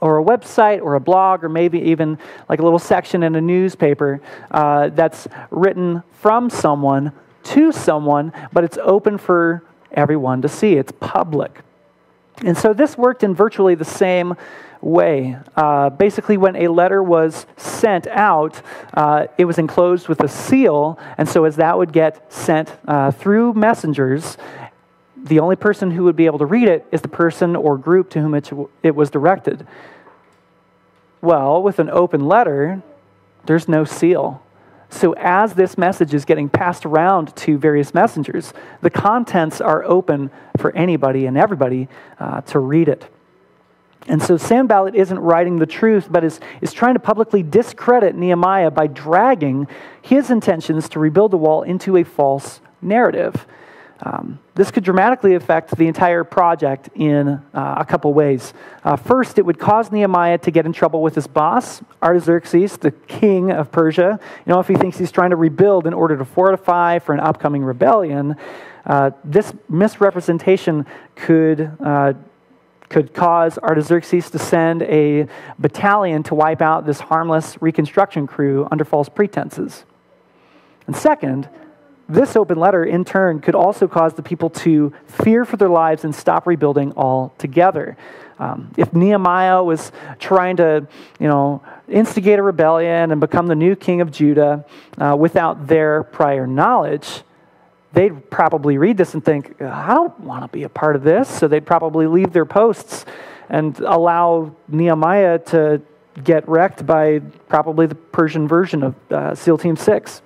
or 0.00 0.18
a 0.18 0.24
website 0.24 0.82
or 0.82 0.94
a 0.96 1.00
blog 1.00 1.42
or 1.44 1.48
maybe 1.48 1.78
even 1.80 2.18
like 2.48 2.60
a 2.60 2.62
little 2.62 2.78
section 2.78 3.22
in 3.22 3.34
a 3.34 3.40
newspaper 3.40 4.20
uh, 4.50 4.88
that's 4.90 5.26
written 5.50 6.02
from 6.12 6.50
someone 6.50 7.12
to 7.44 7.72
someone, 7.72 8.32
but 8.52 8.64
it's 8.64 8.78
open 8.78 9.18
for 9.18 9.62
everyone 9.92 10.42
to 10.42 10.48
see. 10.48 10.74
It's 10.74 10.92
public. 11.00 11.60
And 12.44 12.56
so 12.56 12.72
this 12.72 12.96
worked 12.96 13.22
in 13.22 13.34
virtually 13.34 13.74
the 13.74 13.84
same 13.84 14.34
way. 14.80 15.36
Uh, 15.56 15.90
basically, 15.90 16.36
when 16.36 16.56
a 16.56 16.68
letter 16.68 17.02
was 17.02 17.46
sent 17.56 18.06
out, 18.06 18.62
uh, 18.94 19.26
it 19.36 19.44
was 19.44 19.58
enclosed 19.58 20.08
with 20.08 20.20
a 20.22 20.28
seal, 20.28 20.98
and 21.18 21.28
so 21.28 21.44
as 21.44 21.56
that 21.56 21.76
would 21.76 21.92
get 21.92 22.32
sent 22.32 22.72
uh, 22.88 23.10
through 23.10 23.52
messengers, 23.54 24.38
the 25.22 25.38
only 25.38 25.56
person 25.56 25.90
who 25.90 26.04
would 26.04 26.16
be 26.16 26.26
able 26.26 26.38
to 26.38 26.46
read 26.46 26.66
it 26.66 26.86
is 26.90 27.02
the 27.02 27.08
person 27.08 27.54
or 27.56 27.76
group 27.76 28.08
to 28.10 28.20
whom 28.20 28.34
it, 28.34 28.50
it 28.82 28.94
was 28.94 29.10
directed. 29.10 29.66
Well, 31.20 31.62
with 31.62 31.78
an 31.78 31.90
open 31.90 32.26
letter, 32.26 32.82
there's 33.44 33.68
no 33.68 33.84
seal. 33.84 34.42
So, 34.90 35.14
as 35.14 35.54
this 35.54 35.78
message 35.78 36.12
is 36.12 36.24
getting 36.24 36.48
passed 36.48 36.84
around 36.84 37.34
to 37.36 37.56
various 37.56 37.94
messengers, 37.94 38.52
the 38.82 38.90
contents 38.90 39.60
are 39.60 39.84
open 39.84 40.30
for 40.58 40.74
anybody 40.76 41.26
and 41.26 41.38
everybody 41.38 41.88
uh, 42.18 42.40
to 42.42 42.58
read 42.58 42.88
it. 42.88 43.08
And 44.08 44.22
so 44.22 44.36
Sanballat 44.36 44.94
isn't 44.94 45.18
writing 45.18 45.58
the 45.58 45.66
truth, 45.66 46.08
but 46.10 46.24
is, 46.24 46.40
is 46.60 46.72
trying 46.72 46.94
to 46.94 47.00
publicly 47.00 47.42
discredit 47.42 48.16
Nehemiah 48.16 48.70
by 48.70 48.86
dragging 48.86 49.68
his 50.02 50.30
intentions 50.30 50.88
to 50.90 50.98
rebuild 50.98 51.30
the 51.30 51.36
wall 51.36 51.62
into 51.62 51.96
a 51.96 52.04
false 52.04 52.60
narrative. 52.82 53.46
Um, 54.02 54.38
this 54.54 54.70
could 54.70 54.84
dramatically 54.84 55.34
affect 55.34 55.76
the 55.76 55.86
entire 55.86 56.24
project 56.24 56.88
in 56.94 57.28
uh, 57.28 57.74
a 57.78 57.84
couple 57.84 58.12
ways. 58.14 58.54
Uh, 58.82 58.96
first, 58.96 59.38
it 59.38 59.44
would 59.44 59.58
cause 59.58 59.92
Nehemiah 59.92 60.38
to 60.38 60.50
get 60.50 60.64
in 60.64 60.72
trouble 60.72 61.02
with 61.02 61.14
his 61.14 61.26
boss, 61.26 61.82
Artaxerxes, 62.02 62.78
the 62.78 62.92
king 62.92 63.50
of 63.50 63.70
Persia. 63.70 64.18
You 64.46 64.52
know, 64.52 64.60
if 64.60 64.68
he 64.68 64.74
thinks 64.74 64.96
he's 64.96 65.12
trying 65.12 65.30
to 65.30 65.36
rebuild 65.36 65.86
in 65.86 65.92
order 65.92 66.16
to 66.16 66.24
fortify 66.24 66.98
for 66.98 67.12
an 67.12 67.20
upcoming 67.20 67.62
rebellion, 67.62 68.36
uh, 68.86 69.10
this 69.24 69.52
misrepresentation 69.68 70.86
could 71.14 71.70
uh, 71.80 72.14
could 72.88 73.14
cause 73.14 73.56
Artaxerxes 73.58 74.30
to 74.30 74.38
send 74.38 74.82
a 74.82 75.28
battalion 75.60 76.24
to 76.24 76.34
wipe 76.34 76.60
out 76.60 76.84
this 76.84 76.98
harmless 76.98 77.56
reconstruction 77.62 78.26
crew 78.26 78.66
under 78.72 78.84
false 78.84 79.08
pretenses. 79.08 79.84
And 80.88 80.96
second, 80.96 81.48
this 82.12 82.36
open 82.36 82.58
letter, 82.58 82.84
in 82.84 83.04
turn, 83.04 83.40
could 83.40 83.54
also 83.54 83.88
cause 83.88 84.14
the 84.14 84.22
people 84.22 84.50
to 84.50 84.92
fear 85.06 85.44
for 85.44 85.56
their 85.56 85.68
lives 85.68 86.04
and 86.04 86.14
stop 86.14 86.46
rebuilding 86.46 86.92
altogether. 86.96 87.96
Um, 88.38 88.72
if 88.76 88.92
Nehemiah 88.94 89.62
was 89.62 89.92
trying 90.18 90.56
to, 90.56 90.86
you 91.18 91.28
know, 91.28 91.62
instigate 91.88 92.38
a 92.38 92.42
rebellion 92.42 93.10
and 93.12 93.20
become 93.20 93.46
the 93.46 93.54
new 93.54 93.76
king 93.76 94.00
of 94.00 94.10
Judah 94.10 94.64
uh, 94.98 95.14
without 95.18 95.66
their 95.66 96.04
prior 96.04 96.46
knowledge, 96.46 97.22
they'd 97.92 98.30
probably 98.30 98.78
read 98.78 98.96
this 98.96 99.14
and 99.14 99.24
think, 99.24 99.60
I 99.60 99.92
don't 99.92 100.18
want 100.20 100.42
to 100.42 100.48
be 100.48 100.62
a 100.62 100.68
part 100.68 100.96
of 100.96 101.02
this. 101.02 101.28
So 101.28 101.48
they'd 101.48 101.66
probably 101.66 102.06
leave 102.06 102.32
their 102.32 102.46
posts 102.46 103.04
and 103.50 103.78
allow 103.80 104.54
Nehemiah 104.68 105.38
to 105.38 105.82
get 106.24 106.48
wrecked 106.48 106.86
by 106.86 107.18
probably 107.48 107.86
the 107.86 107.94
Persian 107.94 108.48
version 108.48 108.82
of 108.82 108.94
uh, 109.12 109.34
SEAL 109.34 109.58
Team 109.58 109.76
6. 109.76 110.22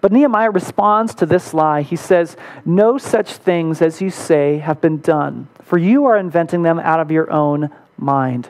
But 0.00 0.12
Nehemiah 0.12 0.50
responds 0.50 1.14
to 1.16 1.26
this 1.26 1.52
lie. 1.52 1.82
He 1.82 1.96
says, 1.96 2.36
No 2.64 2.98
such 2.98 3.32
things 3.34 3.82
as 3.82 4.00
you 4.00 4.10
say 4.10 4.58
have 4.58 4.80
been 4.80 4.98
done, 4.98 5.48
for 5.62 5.78
you 5.78 6.06
are 6.06 6.16
inventing 6.16 6.62
them 6.62 6.78
out 6.78 7.00
of 7.00 7.10
your 7.10 7.30
own 7.30 7.70
mind. 7.96 8.48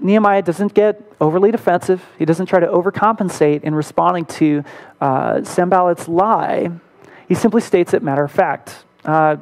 Nehemiah 0.00 0.42
doesn't 0.42 0.74
get 0.74 1.12
overly 1.20 1.50
defensive. 1.50 2.04
He 2.18 2.24
doesn't 2.24 2.46
try 2.46 2.60
to 2.60 2.66
overcompensate 2.66 3.62
in 3.62 3.74
responding 3.74 4.26
to 4.26 4.64
uh, 5.00 5.40
Sanballat's 5.40 6.06
lie. 6.08 6.70
He 7.26 7.34
simply 7.34 7.60
states 7.60 7.94
it 7.94 8.02
matter 8.02 8.24
of 8.24 8.30
fact. 8.30 8.84
Uh, 9.04 9.36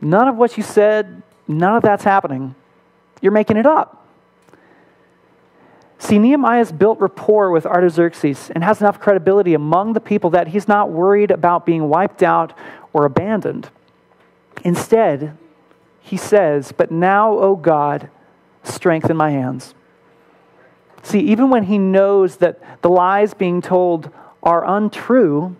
none 0.00 0.28
of 0.28 0.36
what 0.36 0.56
you 0.56 0.62
said, 0.62 1.22
none 1.46 1.76
of 1.76 1.82
that's 1.82 2.04
happening. 2.04 2.54
You're 3.20 3.32
making 3.32 3.56
it 3.56 3.66
up. 3.66 4.03
See, 6.04 6.18
Nehemiah's 6.18 6.70
built 6.70 7.00
rapport 7.00 7.50
with 7.50 7.64
Artaxerxes 7.64 8.50
and 8.50 8.62
has 8.62 8.78
enough 8.78 9.00
credibility 9.00 9.54
among 9.54 9.94
the 9.94 10.00
people 10.00 10.28
that 10.30 10.48
he's 10.48 10.68
not 10.68 10.90
worried 10.90 11.30
about 11.30 11.64
being 11.64 11.88
wiped 11.88 12.22
out 12.22 12.52
or 12.92 13.06
abandoned. 13.06 13.70
Instead, 14.62 15.34
he 16.02 16.18
says, 16.18 16.72
But 16.72 16.90
now, 16.90 17.32
O 17.38 17.56
God, 17.56 18.10
strengthen 18.62 19.16
my 19.16 19.30
hands. 19.30 19.74
See, 21.02 21.20
even 21.20 21.48
when 21.48 21.64
he 21.64 21.78
knows 21.78 22.36
that 22.36 22.82
the 22.82 22.90
lies 22.90 23.32
being 23.32 23.62
told 23.62 24.10
are 24.42 24.62
untrue, 24.62 25.56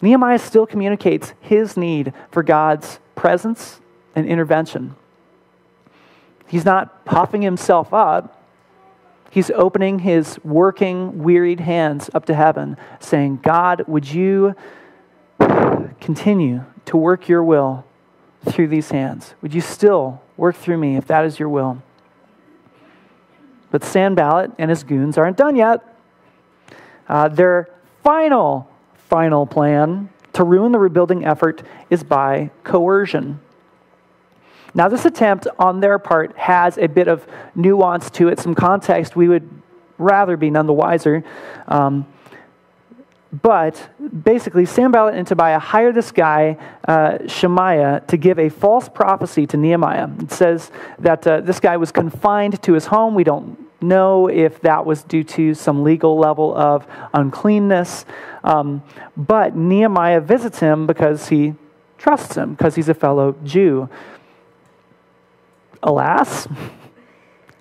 Nehemiah 0.00 0.38
still 0.38 0.66
communicates 0.66 1.34
his 1.40 1.76
need 1.76 2.12
for 2.30 2.44
God's 2.44 3.00
presence 3.16 3.80
and 4.14 4.24
intervention. 4.24 4.94
He's 6.46 6.64
not 6.64 7.04
puffing 7.04 7.42
himself 7.42 7.92
up. 7.92 8.35
He's 9.30 9.50
opening 9.50 10.00
his 10.00 10.38
working, 10.44 11.22
wearied 11.22 11.60
hands 11.60 12.08
up 12.14 12.24
to 12.26 12.34
heaven, 12.34 12.76
saying, 13.00 13.40
God, 13.42 13.84
would 13.86 14.10
you 14.10 14.54
continue 16.00 16.64
to 16.86 16.96
work 16.96 17.28
your 17.28 17.42
will 17.42 17.84
through 18.48 18.68
these 18.68 18.90
hands? 18.90 19.34
Would 19.42 19.54
you 19.54 19.60
still 19.60 20.22
work 20.36 20.56
through 20.56 20.78
me 20.78 20.96
if 20.96 21.06
that 21.08 21.24
is 21.24 21.38
your 21.38 21.48
will? 21.48 21.82
But 23.70 23.84
Sanballat 23.84 24.52
and 24.58 24.70
his 24.70 24.84
goons 24.84 25.18
aren't 25.18 25.36
done 25.36 25.56
yet. 25.56 25.82
Uh, 27.08 27.28
their 27.28 27.68
final, 28.02 28.68
final 29.08 29.46
plan 29.46 30.08
to 30.32 30.44
ruin 30.44 30.72
the 30.72 30.78
rebuilding 30.78 31.24
effort 31.24 31.62
is 31.90 32.04
by 32.04 32.50
coercion. 32.62 33.40
Now, 34.76 34.88
this 34.88 35.06
attempt 35.06 35.46
on 35.58 35.80
their 35.80 35.98
part 35.98 36.36
has 36.36 36.76
a 36.76 36.86
bit 36.86 37.08
of 37.08 37.26
nuance 37.54 38.10
to 38.10 38.28
it, 38.28 38.38
some 38.38 38.54
context 38.54 39.16
we 39.16 39.26
would 39.26 39.48
rather 39.96 40.36
be 40.36 40.50
none 40.50 40.66
the 40.66 40.74
wiser. 40.74 41.24
Um, 41.66 42.06
but 43.32 43.88
basically, 44.22 44.66
Sanballat 44.66 45.14
and 45.14 45.26
Tobiah 45.26 45.58
hire 45.58 45.92
this 45.92 46.12
guy, 46.12 46.58
uh, 46.86 47.26
Shemaiah, 47.26 48.02
to 48.08 48.18
give 48.18 48.38
a 48.38 48.50
false 48.50 48.86
prophecy 48.86 49.46
to 49.46 49.56
Nehemiah. 49.56 50.10
It 50.20 50.30
says 50.30 50.70
that 50.98 51.26
uh, 51.26 51.40
this 51.40 51.58
guy 51.58 51.78
was 51.78 51.90
confined 51.90 52.62
to 52.62 52.74
his 52.74 52.84
home. 52.86 53.14
We 53.14 53.24
don't 53.24 53.58
know 53.82 54.28
if 54.28 54.60
that 54.60 54.84
was 54.84 55.02
due 55.02 55.24
to 55.24 55.54
some 55.54 55.84
legal 55.84 56.18
level 56.18 56.54
of 56.54 56.86
uncleanness. 57.14 58.04
Um, 58.44 58.82
but 59.16 59.56
Nehemiah 59.56 60.20
visits 60.20 60.60
him 60.60 60.86
because 60.86 61.28
he 61.28 61.54
trusts 61.96 62.36
him, 62.36 62.52
because 62.52 62.74
he's 62.74 62.90
a 62.90 62.94
fellow 62.94 63.34
Jew. 63.42 63.88
Alas, 65.86 66.46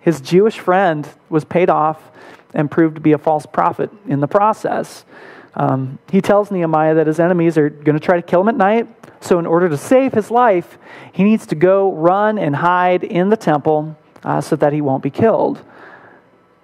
his 0.01 0.19
Jewish 0.19 0.59
friend 0.59 1.07
was 1.29 1.45
paid 1.45 1.69
off 1.69 2.11
and 2.53 2.69
proved 2.69 2.95
to 2.95 3.01
be 3.01 3.11
a 3.11 3.17
false 3.17 3.45
prophet 3.45 3.89
in 4.07 4.19
the 4.19 4.27
process. 4.27 5.05
Um, 5.53 5.99
he 6.11 6.19
tells 6.21 6.51
Nehemiah 6.51 6.95
that 6.95 7.07
his 7.07 7.19
enemies 7.19 7.57
are 7.57 7.69
going 7.69 7.97
to 7.97 8.03
try 8.03 8.17
to 8.17 8.21
kill 8.21 8.41
him 8.41 8.49
at 8.49 8.57
night. 8.57 8.87
So, 9.21 9.39
in 9.39 9.45
order 9.45 9.69
to 9.69 9.77
save 9.77 10.13
his 10.13 10.29
life, 10.29 10.77
he 11.13 11.23
needs 11.23 11.45
to 11.47 11.55
go 11.55 11.93
run 11.93 12.37
and 12.37 12.55
hide 12.55 13.03
in 13.03 13.29
the 13.29 13.37
temple 13.37 13.97
uh, 14.23 14.41
so 14.41 14.55
that 14.57 14.73
he 14.73 14.81
won't 14.81 15.01
be 15.01 15.09
killed. 15.09 15.63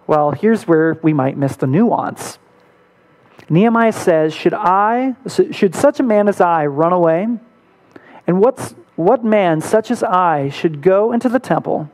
Well, 0.07 0.31
here's 0.31 0.67
where 0.67 0.99
we 1.01 1.13
might 1.13 1.37
miss 1.37 1.55
the 1.55 1.67
nuance. 1.67 2.37
Nehemiah 3.49 3.93
says, 3.93 4.33
Should 4.33 4.53
I, 4.53 5.15
should 5.27 5.75
such 5.75 5.99
a 5.99 6.03
man 6.03 6.27
as 6.27 6.41
I 6.41 6.65
run 6.65 6.93
away? 6.93 7.27
And 8.27 8.39
what's, 8.39 8.75
what 8.95 9.23
man 9.23 9.61
such 9.61 9.91
as 9.91 10.03
I 10.03 10.49
should 10.49 10.81
go 10.81 11.11
into 11.11 11.29
the 11.29 11.39
temple 11.39 11.89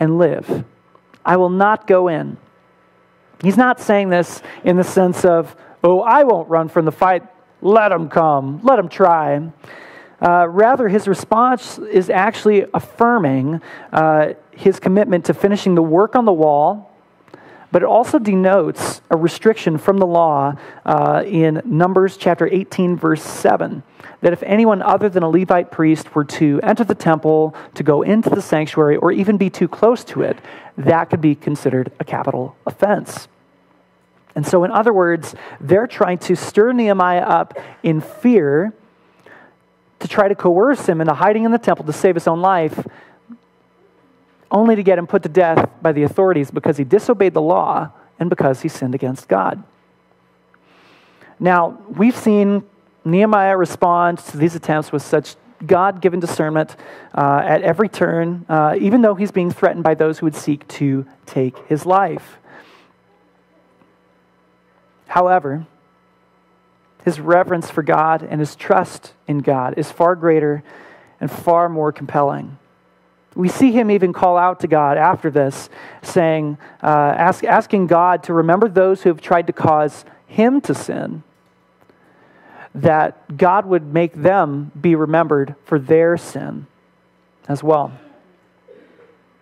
and 0.00 0.18
live? 0.18 0.64
I 1.24 1.36
will 1.36 1.50
not 1.50 1.86
go 1.86 2.08
in. 2.08 2.36
He's 3.42 3.56
not 3.56 3.80
saying 3.80 4.08
this 4.08 4.42
in 4.64 4.76
the 4.76 4.84
sense 4.84 5.24
of, 5.24 5.56
Oh, 5.82 6.00
I 6.00 6.24
won't 6.24 6.48
run 6.48 6.68
from 6.68 6.86
the 6.86 6.92
fight. 6.92 7.22
Let 7.60 7.92
him 7.92 8.08
come. 8.08 8.60
Let 8.62 8.78
him 8.78 8.88
try. 8.88 9.52
Uh, 10.20 10.48
rather, 10.48 10.88
his 10.88 11.06
response 11.06 11.78
is 11.78 12.08
actually 12.08 12.64
affirming 12.72 13.60
uh, 13.92 14.32
his 14.52 14.80
commitment 14.80 15.26
to 15.26 15.34
finishing 15.34 15.74
the 15.74 15.82
work 15.82 16.16
on 16.16 16.24
the 16.24 16.32
wall, 16.32 16.93
but 17.74 17.82
it 17.82 17.86
also 17.86 18.20
denotes 18.20 19.02
a 19.10 19.16
restriction 19.16 19.78
from 19.78 19.98
the 19.98 20.06
law 20.06 20.54
uh, 20.86 21.24
in 21.26 21.60
Numbers 21.64 22.16
chapter 22.16 22.46
18, 22.46 22.96
verse 22.96 23.20
7, 23.20 23.82
that 24.20 24.32
if 24.32 24.44
anyone 24.44 24.80
other 24.80 25.08
than 25.08 25.24
a 25.24 25.28
Levite 25.28 25.72
priest 25.72 26.14
were 26.14 26.22
to 26.24 26.60
enter 26.62 26.84
the 26.84 26.94
temple, 26.94 27.52
to 27.74 27.82
go 27.82 28.02
into 28.02 28.30
the 28.30 28.40
sanctuary, 28.40 28.94
or 28.94 29.10
even 29.10 29.36
be 29.36 29.50
too 29.50 29.66
close 29.66 30.04
to 30.04 30.22
it, 30.22 30.38
that 30.78 31.10
could 31.10 31.20
be 31.20 31.34
considered 31.34 31.90
a 31.98 32.04
capital 32.04 32.54
offense. 32.64 33.26
And 34.36 34.46
so, 34.46 34.62
in 34.62 34.70
other 34.70 34.92
words, 34.92 35.34
they're 35.60 35.88
trying 35.88 36.18
to 36.18 36.36
stir 36.36 36.72
Nehemiah 36.72 37.22
up 37.22 37.58
in 37.82 38.00
fear 38.00 38.72
to 39.98 40.06
try 40.06 40.28
to 40.28 40.36
coerce 40.36 40.88
him 40.88 41.00
into 41.00 41.14
hiding 41.14 41.42
in 41.42 41.50
the 41.50 41.58
temple 41.58 41.84
to 41.86 41.92
save 41.92 42.14
his 42.14 42.28
own 42.28 42.40
life, 42.40 42.86
only 44.54 44.76
to 44.76 44.82
get 44.82 44.98
him 44.98 45.06
put 45.06 45.24
to 45.24 45.28
death 45.28 45.68
by 45.82 45.92
the 45.92 46.04
authorities 46.04 46.50
because 46.50 46.76
he 46.76 46.84
disobeyed 46.84 47.34
the 47.34 47.42
law 47.42 47.90
and 48.20 48.30
because 48.30 48.62
he 48.62 48.68
sinned 48.68 48.94
against 48.94 49.28
God. 49.28 49.62
Now, 51.40 51.76
we've 51.88 52.16
seen 52.16 52.62
Nehemiah 53.04 53.56
respond 53.56 54.18
to 54.18 54.38
these 54.38 54.54
attempts 54.54 54.92
with 54.92 55.02
such 55.02 55.34
God 55.66 56.00
given 56.00 56.20
discernment 56.20 56.76
uh, 57.14 57.42
at 57.44 57.62
every 57.62 57.88
turn, 57.88 58.46
uh, 58.48 58.76
even 58.80 59.02
though 59.02 59.16
he's 59.16 59.32
being 59.32 59.50
threatened 59.50 59.82
by 59.82 59.94
those 59.94 60.20
who 60.20 60.26
would 60.26 60.36
seek 60.36 60.66
to 60.68 61.04
take 61.26 61.58
his 61.66 61.84
life. 61.84 62.38
However, 65.08 65.66
his 67.04 67.18
reverence 67.18 67.70
for 67.70 67.82
God 67.82 68.22
and 68.22 68.40
his 68.40 68.54
trust 68.54 69.12
in 69.26 69.38
God 69.38 69.74
is 69.76 69.90
far 69.90 70.14
greater 70.14 70.62
and 71.20 71.30
far 71.30 71.68
more 71.68 71.92
compelling. 71.92 72.58
We 73.34 73.48
see 73.48 73.72
him 73.72 73.90
even 73.90 74.12
call 74.12 74.36
out 74.36 74.60
to 74.60 74.68
God 74.68 74.96
after 74.96 75.30
this, 75.30 75.68
saying, 76.02 76.58
uh, 76.82 76.86
ask, 76.86 77.42
asking 77.44 77.88
God 77.88 78.22
to 78.24 78.34
remember 78.34 78.68
those 78.68 79.02
who 79.02 79.08
have 79.08 79.20
tried 79.20 79.46
to 79.48 79.52
cause 79.52 80.04
him 80.26 80.60
to 80.62 80.74
sin, 80.74 81.22
that 82.74 83.36
God 83.36 83.66
would 83.66 83.92
make 83.92 84.14
them 84.14 84.70
be 84.80 84.94
remembered 84.94 85.54
for 85.64 85.78
their 85.78 86.16
sin 86.16 86.66
as 87.48 87.62
well. 87.62 87.92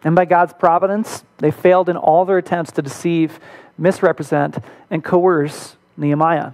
And 0.05 0.17
by 0.17 0.25
God's 0.25 0.53
providence, 0.55 1.25
they 1.39 1.51
failed 1.51 1.89
in 1.89 1.97
all 1.97 2.25
their 2.25 2.39
attempts 2.39 2.73
to 2.73 2.83
deceive 2.83 3.39
misrepresent, 3.79 4.59
and 4.91 5.03
coerce 5.03 5.77
Nehemiah. 5.97 6.53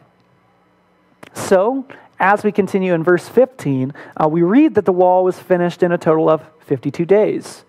So, 1.35 1.85
as 2.21 2.45
we 2.45 2.53
continue 2.53 2.95
in 2.95 3.05
verse 3.05 3.29
15, 3.29 3.93
uh, 4.17 4.29
we 4.29 4.43
read 4.43 4.75
that 4.75 4.85
the 4.85 4.93
wall 4.93 5.25
was 5.25 5.39
finished 5.39 5.83
in 5.83 5.93
a 5.93 5.99
total 5.99 6.29
of 6.29 6.43
52 6.67 7.05
days. 7.05 7.65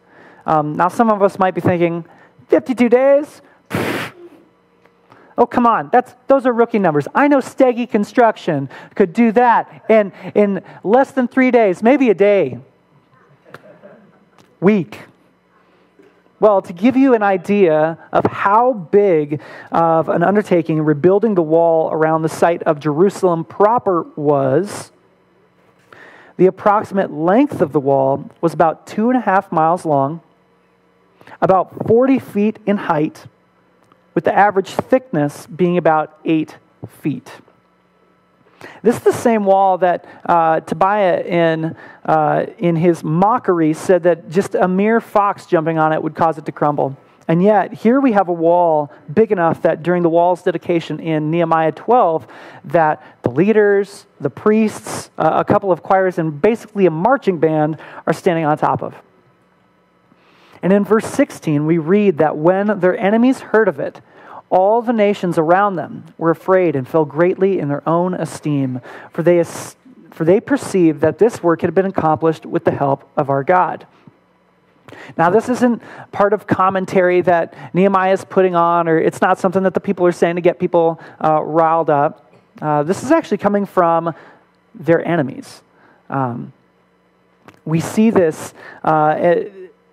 Um, 0.45 0.73
now, 0.73 0.87
some 0.87 1.09
of 1.09 1.21
us 1.21 1.37
might 1.37 1.53
be 1.53 1.61
thinking, 1.61 2.05
52 2.47 2.89
days? 2.89 3.41
Oh, 5.37 5.45
come 5.45 5.65
on. 5.65 5.89
That's, 5.93 6.13
those 6.27 6.45
are 6.45 6.51
rookie 6.51 6.79
numbers. 6.79 7.07
I 7.15 7.29
know 7.29 7.37
Steggy 7.37 7.89
Construction 7.89 8.69
could 8.95 9.13
do 9.13 9.31
that 9.31 9.85
in, 9.89 10.11
in 10.35 10.61
less 10.83 11.11
than 11.11 11.29
three 11.29 11.49
days, 11.49 11.81
maybe 11.81 12.09
a 12.09 12.13
day, 12.13 12.59
week. 14.59 14.99
Well, 16.39 16.61
to 16.61 16.71
give 16.71 16.95
you 16.95 17.13
an 17.13 17.23
idea 17.23 17.97
of 18.13 18.25
how 18.25 18.71
big 18.71 19.41
of 19.71 20.07
an 20.07 20.23
undertaking 20.23 20.81
rebuilding 20.81 21.35
the 21.35 21.41
wall 21.41 21.91
around 21.91 22.21
the 22.21 22.29
site 22.29 22.63
of 22.63 22.79
Jerusalem 22.79 23.43
proper 23.43 24.03
was, 24.15 24.91
the 26.37 26.45
approximate 26.45 27.11
length 27.11 27.59
of 27.59 27.73
the 27.73 27.79
wall 27.81 28.29
was 28.39 28.53
about 28.53 28.87
two 28.87 29.09
and 29.09 29.17
a 29.17 29.21
half 29.21 29.51
miles 29.51 29.85
long, 29.85 30.21
about 31.41 31.85
40 31.85 32.19
feet 32.19 32.59
in 32.65 32.77
height, 32.77 33.25
with 34.13 34.23
the 34.23 34.33
average 34.33 34.69
thickness 34.69 35.45
being 35.45 35.77
about 35.77 36.17
eight 36.23 36.57
feet. 36.87 37.33
This 38.81 38.97
is 38.97 39.03
the 39.03 39.13
same 39.13 39.45
wall 39.45 39.77
that 39.79 40.05
uh, 40.25 40.59
Tobiah, 40.61 41.21
in, 41.21 41.75
uh, 42.05 42.45
in 42.57 42.75
his 42.75 43.03
mockery, 43.03 43.73
said 43.73 44.03
that 44.03 44.29
just 44.29 44.55
a 44.55 44.67
mere 44.67 44.99
fox 44.99 45.45
jumping 45.45 45.77
on 45.77 45.93
it 45.93 46.01
would 46.01 46.15
cause 46.15 46.37
it 46.37 46.45
to 46.45 46.51
crumble. 46.51 46.97
And 47.29 47.43
yet, 47.43 47.73
here 47.73 48.01
we 48.01 48.13
have 48.13 48.27
a 48.27 48.33
wall 48.33 48.91
big 49.13 49.31
enough 49.31 49.61
that 49.61 49.83
during 49.83 50.01
the 50.01 50.09
wall's 50.09 50.41
dedication 50.41 50.99
in 50.99 51.29
Nehemiah 51.29 51.71
12, 51.71 52.25
that 52.65 53.21
the 53.21 53.29
leaders, 53.29 54.07
the 54.19 54.31
priests, 54.31 55.11
uh, 55.17 55.33
a 55.35 55.45
couple 55.45 55.71
of 55.71 55.83
choirs, 55.83 56.17
and 56.17 56.41
basically 56.41 56.87
a 56.87 56.91
marching 56.91 57.37
band 57.37 57.77
are 58.07 58.13
standing 58.13 58.45
on 58.45 58.57
top 58.57 58.81
of. 58.81 58.95
And 60.63 60.73
in 60.73 60.83
verse 60.83 61.05
16, 61.05 61.67
we 61.67 61.77
read 61.77 62.17
that 62.17 62.35
when 62.35 62.79
their 62.79 62.97
enemies 62.97 63.39
heard 63.39 63.67
of 63.67 63.79
it, 63.79 64.01
all 64.49 64.81
the 64.81 64.93
nations 64.93 65.37
around 65.37 65.75
them 65.75 66.05
were 66.17 66.31
afraid 66.31 66.75
and 66.75 66.87
fell 66.87 67.05
greatly 67.05 67.59
in 67.59 67.67
their 67.67 67.87
own 67.87 68.13
esteem, 68.13 68.81
for 69.11 69.23
they, 69.23 69.43
for 70.11 70.25
they 70.25 70.39
perceived 70.39 71.01
that 71.01 71.19
this 71.19 71.43
work 71.43 71.61
had 71.61 71.75
been 71.75 71.85
accomplished 71.85 72.45
with 72.45 72.63
the 72.63 72.71
help 72.71 73.07
of 73.15 73.29
our 73.29 73.43
God. 73.43 73.85
Now, 75.17 75.29
this 75.29 75.49
isn't 75.49 75.83
part 76.11 76.33
of 76.33 76.47
commentary 76.47 77.21
that 77.21 77.53
Nehemiah 77.75 78.13
is 78.13 78.25
putting 78.25 78.55
on, 78.55 78.87
or 78.87 78.97
it's 78.97 79.21
not 79.21 79.37
something 79.37 79.63
that 79.63 79.75
the 79.75 79.79
people 79.79 80.05
are 80.05 80.11
saying 80.11 80.35
to 80.35 80.41
get 80.41 80.57
people 80.59 80.99
uh, 81.23 81.43
riled 81.43 81.89
up. 81.91 82.33
Uh, 82.59 82.83
this 82.83 83.03
is 83.03 83.11
actually 83.11 83.37
coming 83.37 83.65
from 83.65 84.13
their 84.73 85.05
enemies. 85.07 85.61
Um, 86.09 86.53
we 87.65 87.79
see 87.79 88.09
this, 88.09 88.53
uh, 88.83 89.15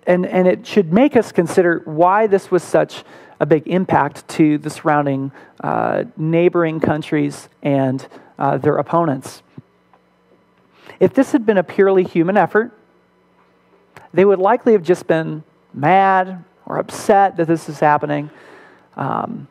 and, 0.07 0.25
and 0.25 0.47
it 0.47 0.65
should 0.65 0.91
make 0.91 1.15
us 1.15 1.31
consider 1.31 1.81
why 1.85 2.27
this 2.27 2.49
was 2.49 2.63
such 2.63 3.03
a 3.39 3.45
big 3.45 3.67
impact 3.67 4.27
to 4.29 4.57
the 4.57 4.69
surrounding 4.69 5.31
uh, 5.61 6.05
neighboring 6.15 6.79
countries 6.79 7.49
and 7.61 8.07
uh, 8.39 8.57
their 8.57 8.77
opponents. 8.77 9.43
If 10.99 11.13
this 11.13 11.33
had 11.33 11.45
been 11.45 11.57
a 11.57 11.63
purely 11.63 12.03
human 12.03 12.37
effort, 12.37 12.71
they 14.13 14.25
would 14.25 14.39
likely 14.39 14.73
have 14.73 14.81
just 14.81 15.05
been 15.05 15.43
mad 15.73 16.43
or 16.65 16.77
upset 16.77 17.37
that 17.37 17.47
this 17.47 17.69
is 17.69 17.79
happening. 17.79 18.31
Um, 18.95 19.47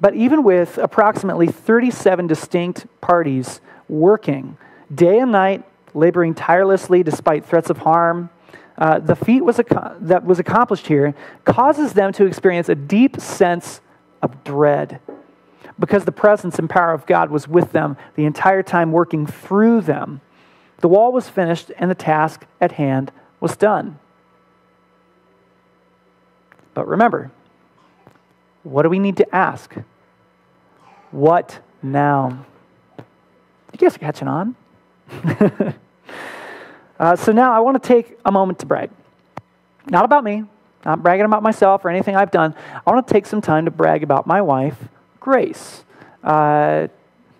but 0.00 0.14
even 0.14 0.42
with 0.42 0.78
approximately 0.78 1.48
37 1.48 2.26
distinct 2.26 2.86
parties 3.00 3.60
working 3.88 4.56
day 4.94 5.18
and 5.18 5.32
night, 5.32 5.64
laboring 5.94 6.34
tirelessly 6.34 7.02
despite 7.02 7.44
threats 7.44 7.70
of 7.70 7.78
harm, 7.78 8.30
uh, 8.76 8.98
the 8.98 9.14
feat 9.14 9.42
was 9.42 9.60
ac- 9.60 9.96
that 10.00 10.24
was 10.24 10.38
accomplished 10.38 10.86
here 10.86 11.14
causes 11.44 11.92
them 11.92 12.12
to 12.12 12.26
experience 12.26 12.68
a 12.68 12.74
deep 12.74 13.20
sense 13.20 13.80
of 14.20 14.42
dread 14.42 15.00
because 15.78 16.04
the 16.04 16.12
presence 16.12 16.58
and 16.58 16.68
power 16.68 16.92
of 16.92 17.06
God 17.06 17.30
was 17.30 17.48
with 17.48 17.72
them 17.72 17.96
the 18.16 18.24
entire 18.24 18.62
time, 18.62 18.92
working 18.92 19.26
through 19.26 19.82
them. 19.82 20.20
The 20.78 20.88
wall 20.88 21.12
was 21.12 21.28
finished, 21.28 21.70
and 21.78 21.90
the 21.90 21.94
task 21.94 22.44
at 22.60 22.72
hand 22.72 23.12
was 23.40 23.56
done. 23.56 23.98
But 26.74 26.88
remember, 26.88 27.30
what 28.62 28.82
do 28.82 28.88
we 28.88 28.98
need 28.98 29.16
to 29.18 29.34
ask? 29.34 29.74
What 31.10 31.60
now? 31.82 32.44
You 33.72 33.78
guys 33.78 33.96
are 33.96 34.00
catching 34.00 34.28
on? 34.28 34.56
uh, 37.04 37.14
so 37.16 37.32
now 37.32 37.52
I 37.52 37.60
want 37.60 37.82
to 37.82 37.86
take 37.86 38.18
a 38.24 38.32
moment 38.32 38.60
to 38.60 38.66
brag. 38.66 38.88
Not 39.90 40.06
about 40.06 40.24
me, 40.24 40.44
not 40.86 41.02
bragging 41.02 41.26
about 41.26 41.42
myself 41.42 41.84
or 41.84 41.90
anything 41.90 42.16
I've 42.16 42.30
done. 42.30 42.54
I 42.86 42.90
want 42.90 43.06
to 43.06 43.12
take 43.12 43.26
some 43.26 43.42
time 43.42 43.66
to 43.66 43.70
brag 43.70 44.02
about 44.02 44.26
my 44.26 44.40
wife, 44.40 44.76
Grace. 45.20 45.84
Uh, 46.22 46.88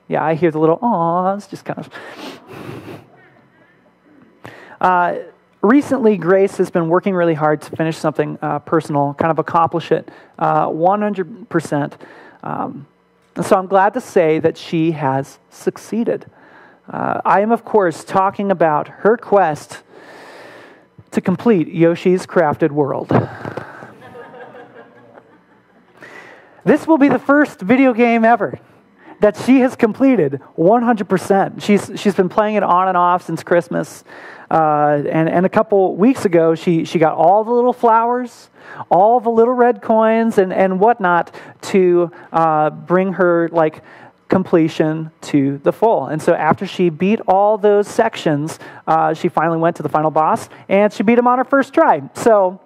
yeah, 0.07 0.23
I 0.23 0.35
hear 0.35 0.51
the 0.51 0.59
little 0.59 0.77
awws, 0.81 1.49
just 1.49 1.65
kind 1.65 1.79
of. 1.79 1.91
Uh, 4.83 5.17
recently, 5.63 6.19
Grace 6.19 6.59
has 6.59 6.69
been 6.69 6.91
working 6.91 7.15
really 7.15 7.33
hard 7.33 7.63
to 7.63 7.75
finish 7.75 7.97
something 7.97 8.39
uh, 8.43 8.59
personal, 8.59 9.15
kind 9.15 9.31
of 9.31 9.39
accomplish 9.39 9.91
it 9.91 10.11
uh, 10.39 10.69
100%. 10.69 11.93
Um, 12.43 12.87
and 13.35 13.47
so 13.47 13.57
I'm 13.57 13.67
glad 13.67 13.95
to 13.95 14.01
say 14.03 14.41
that 14.41 14.59
she 14.59 14.93
has 14.93 15.39
succeeded. 15.49 16.27
Uh, 16.89 17.21
I 17.25 17.41
am, 17.41 17.51
of 17.51 17.65
course, 17.65 18.05
talking 18.05 18.51
about 18.51 18.89
her 18.89 19.17
quest 19.17 19.83
to 21.13 21.21
complete 21.21 21.69
Yoshi's 21.69 22.27
Crafted 22.27 22.73
World. 22.73 23.09
this 26.65 26.87
will 26.87 26.99
be 26.99 27.09
the 27.09 27.19
first 27.19 27.61
video 27.61 27.95
game 27.95 28.25
ever 28.25 28.59
that 29.21 29.37
she 29.37 29.61
has 29.61 29.77
completed 29.77 30.41
100%. 30.59 31.63
She's, 31.63 31.91
she's 31.99 32.15
been 32.15 32.29
playing 32.29 32.57
it 32.57 32.63
on 32.63 32.89
and 32.89 32.97
off 32.97 33.25
since 33.25 33.43
Christmas. 33.43 34.05
Uh, 34.51 35.03
and, 35.11 35.29
and 35.29 35.47
a 35.47 35.49
couple 35.49 35.97
weeks 35.97 36.27
ago, 36.27 36.55
she, 36.55 36.85
she 36.85 36.99
got 36.99 37.15
all 37.15 37.45
the 37.45 37.51
little 37.51 37.73
flowers, 37.73 38.51
all 38.91 39.21
the 39.21 39.31
little 39.31 39.55
red 39.55 39.81
coins, 39.81 40.37
and, 40.37 40.53
and 40.53 40.79
whatnot 40.79 41.35
to 41.63 42.11
uh, 42.33 42.69
bring 42.69 43.15
her 43.15 43.49
like 43.51 43.83
completion 44.29 45.11
to 45.21 45.59
the 45.59 45.73
full. 45.73 46.07
And 46.07 46.21
so 46.21 46.35
after 46.35 46.67
she 46.67 46.89
beat 46.89 47.21
all 47.27 47.59
those 47.59 47.87
sections, 47.87 48.59
uh, 48.87 49.15
she 49.15 49.29
finally 49.29 49.59
went 49.59 49.77
to 49.77 49.83
the 49.83 49.89
final 49.89 50.11
boss, 50.11 50.49
and 50.69 50.93
she 50.93 51.03
beat 51.03 51.19
him 51.19 51.27
on 51.27 51.39
her 51.39 51.45
first 51.45 51.73
try. 51.73 52.03
So 52.15 52.61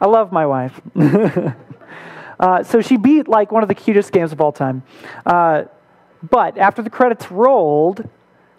I 0.00 0.06
love 0.06 0.32
my 0.32 0.46
wife. 0.46 0.80
uh, 2.40 2.64
so 2.64 2.80
she 2.80 2.96
beat 2.96 3.28
like 3.28 3.52
one 3.52 3.62
of 3.62 3.68
the 3.68 3.74
cutest 3.74 4.12
games 4.12 4.32
of 4.32 4.40
all 4.40 4.50
time. 4.50 4.82
Uh, 5.24 5.64
but 6.28 6.58
after 6.58 6.82
the 6.82 6.90
credits 6.90 7.30
rolled, 7.30 8.08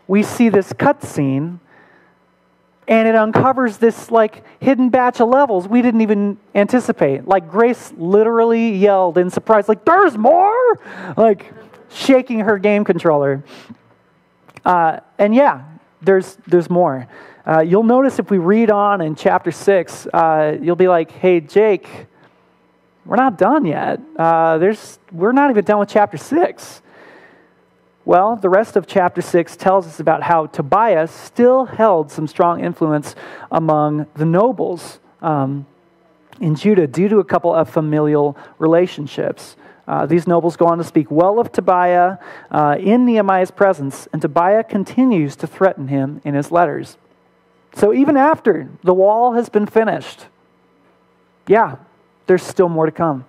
we 0.07 0.23
see 0.23 0.49
this 0.49 0.71
cutscene, 0.73 1.59
and 2.87 3.07
it 3.07 3.15
uncovers 3.15 3.77
this 3.77 4.11
like 4.11 4.43
hidden 4.61 4.89
batch 4.89 5.21
of 5.21 5.29
levels 5.29 5.67
we 5.67 5.81
didn't 5.81 6.01
even 6.01 6.37
anticipate. 6.53 7.27
Like 7.27 7.49
Grace 7.49 7.93
literally 7.97 8.75
yelled 8.75 9.17
in 9.17 9.29
surprise, 9.29 9.69
like 9.69 9.85
"There's 9.85 10.17
more!" 10.17 10.79
Like 11.17 11.51
shaking 11.89 12.39
her 12.39 12.57
game 12.57 12.83
controller. 12.83 13.43
Uh, 14.65 14.99
and 15.17 15.33
yeah, 15.35 15.63
there's 16.01 16.37
there's 16.47 16.69
more. 16.69 17.07
Uh, 17.45 17.59
you'll 17.59 17.83
notice 17.83 18.19
if 18.19 18.31
we 18.31 18.37
read 18.37 18.71
on 18.71 19.01
in 19.01 19.15
chapter 19.15 19.51
6, 19.51 20.07
uh, 20.13 20.57
you'll 20.61 20.77
be 20.77 20.87
like, 20.87 21.11
hey, 21.11 21.41
Jake, 21.41 21.89
we're 23.05 23.17
not 23.17 23.37
done 23.37 23.65
yet. 23.65 23.99
Uh, 24.15 24.57
there's, 24.57 24.97
we're 25.11 25.33
not 25.33 25.49
even 25.49 25.65
done 25.65 25.79
with 25.79 25.89
chapter 25.89 26.15
6. 26.15 26.81
Well, 28.05 28.35
the 28.35 28.49
rest 28.49 28.75
of 28.75 28.85
chapter 28.85 29.21
6 29.21 29.55
tells 29.55 29.87
us 29.87 29.99
about 30.01 30.23
how 30.23 30.47
Tobiah 30.47 31.07
still 31.07 31.65
held 31.65 32.11
some 32.11 32.27
strong 32.27 32.61
influence 32.61 33.15
among 33.49 34.07
the 34.15 34.25
nobles 34.25 34.99
um, 35.21 35.65
in 36.41 36.55
Judah 36.55 36.85
due 36.85 37.07
to 37.07 37.19
a 37.19 37.23
couple 37.23 37.53
of 37.53 37.69
familial 37.69 38.37
relationships. 38.59 39.55
Uh, 39.87 40.05
these 40.05 40.27
nobles 40.27 40.57
go 40.57 40.65
on 40.65 40.77
to 40.79 40.83
speak 40.83 41.09
well 41.09 41.39
of 41.39 41.53
Tobiah 41.53 42.17
uh, 42.51 42.75
in 42.77 43.05
Nehemiah's 43.05 43.51
presence, 43.51 44.07
and 44.11 44.21
Tobiah 44.21 44.65
continues 44.65 45.37
to 45.37 45.47
threaten 45.47 45.87
him 45.87 46.19
in 46.25 46.33
his 46.33 46.51
letters. 46.51 46.97
So 47.73 47.93
even 47.93 48.17
after 48.17 48.69
the 48.83 48.93
wall 48.93 49.33
has 49.33 49.47
been 49.47 49.65
finished, 49.65 50.25
yeah, 51.47 51.77
there's 52.27 52.43
still 52.43 52.69
more 52.69 52.85
to 52.85 52.91
come. 52.91 53.25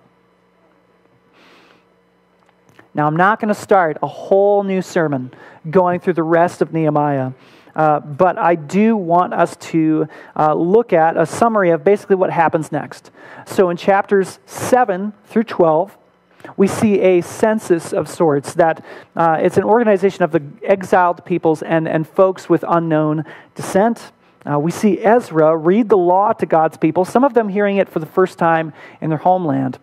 Now, 2.95 3.07
I'm 3.07 3.17
not 3.17 3.41
going 3.41 3.53
to 3.53 3.59
start 3.59 3.97
a 4.01 4.07
whole 4.07 4.63
new 4.63 4.81
sermon 4.81 5.33
going 5.69 5.99
through 5.99 6.13
the 6.13 6.23
rest 6.23 6.61
of 6.61 6.71
Nehemiah, 6.71 7.33
uh, 7.75 7.99
but 7.99 8.37
I 8.37 8.55
do 8.55 8.95
want 8.95 9.33
us 9.33 9.57
to 9.57 10.07
uh, 10.33 10.53
look 10.53 10.93
at 10.93 11.17
a 11.17 11.25
summary 11.25 11.71
of 11.71 11.83
basically 11.83 12.15
what 12.15 12.31
happens 12.31 12.71
next. 12.71 13.11
So, 13.45 13.69
in 13.69 13.75
chapters 13.75 14.39
7 14.45 15.11
through 15.25 15.43
12, 15.43 15.97
we 16.55 16.67
see 16.67 17.01
a 17.01 17.19
census 17.19 17.91
of 17.91 18.07
sorts 18.07 18.53
that 18.53 18.85
uh, 19.17 19.39
it's 19.41 19.57
an 19.57 19.65
organization 19.65 20.23
of 20.23 20.31
the 20.31 20.43
exiled 20.63 21.25
peoples 21.25 21.61
and, 21.63 21.89
and 21.89 22.07
folks 22.07 22.47
with 22.47 22.63
unknown 22.65 23.25
descent. 23.55 24.13
Uh, 24.49 24.57
we 24.57 24.71
see 24.71 24.99
Ezra 24.99 25.57
read 25.57 25.89
the 25.89 25.97
law 25.97 26.31
to 26.31 26.45
God's 26.45 26.77
people, 26.77 27.03
some 27.03 27.25
of 27.25 27.33
them 27.33 27.49
hearing 27.49 27.75
it 27.75 27.89
for 27.89 27.99
the 27.99 28.05
first 28.05 28.37
time 28.37 28.71
in 29.01 29.09
their 29.09 29.19
homeland. 29.19 29.79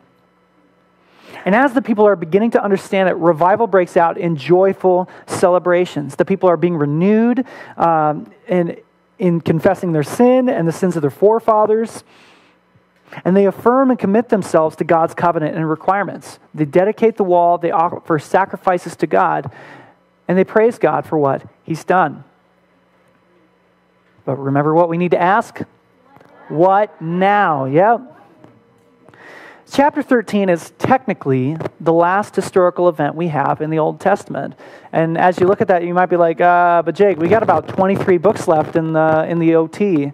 And 1.44 1.54
as 1.54 1.72
the 1.72 1.82
people 1.82 2.06
are 2.06 2.16
beginning 2.16 2.52
to 2.52 2.62
understand 2.62 3.08
it, 3.08 3.14
revival 3.14 3.66
breaks 3.66 3.96
out 3.96 4.18
in 4.18 4.36
joyful 4.36 5.08
celebrations. 5.26 6.16
The 6.16 6.24
people 6.24 6.48
are 6.48 6.56
being 6.56 6.76
renewed 6.76 7.44
um, 7.76 8.32
in, 8.46 8.78
in 9.18 9.40
confessing 9.40 9.92
their 9.92 10.02
sin 10.02 10.48
and 10.48 10.66
the 10.66 10.72
sins 10.72 10.96
of 10.96 11.02
their 11.02 11.10
forefathers. 11.10 12.04
And 13.24 13.36
they 13.36 13.46
affirm 13.46 13.90
and 13.90 13.98
commit 13.98 14.28
themselves 14.28 14.76
to 14.76 14.84
God's 14.84 15.14
covenant 15.14 15.54
and 15.54 15.68
requirements. 15.68 16.38
They 16.54 16.64
dedicate 16.64 17.16
the 17.16 17.24
wall, 17.24 17.58
they 17.58 17.70
offer 17.70 18.18
sacrifices 18.18 18.96
to 18.96 19.06
God, 19.06 19.50
and 20.28 20.38
they 20.38 20.44
praise 20.44 20.78
God 20.78 21.04
for 21.04 21.18
what 21.18 21.46
He's 21.62 21.84
done. 21.84 22.24
But 24.24 24.36
remember 24.36 24.72
what 24.72 24.88
we 24.88 24.96
need 24.96 25.10
to 25.10 25.20
ask? 25.20 25.60
What 26.48 27.02
now? 27.02 27.66
Yep. 27.66 28.12
Chapter 29.72 30.02
13 30.02 30.50
is 30.50 30.70
technically 30.76 31.56
the 31.80 31.94
last 31.94 32.36
historical 32.36 32.90
event 32.90 33.14
we 33.14 33.28
have 33.28 33.62
in 33.62 33.70
the 33.70 33.78
Old 33.78 34.00
Testament. 34.00 34.54
And 34.92 35.16
as 35.16 35.40
you 35.40 35.46
look 35.46 35.62
at 35.62 35.68
that, 35.68 35.82
you 35.82 35.94
might 35.94 36.10
be 36.10 36.18
like, 36.18 36.42
uh, 36.42 36.82
but 36.82 36.94
Jake, 36.94 37.16
we 37.16 37.26
got 37.26 37.42
about 37.42 37.68
23 37.68 38.18
books 38.18 38.46
left 38.46 38.76
in 38.76 38.92
the, 38.92 39.24
in 39.26 39.38
the 39.38 39.54
OT. 39.54 40.12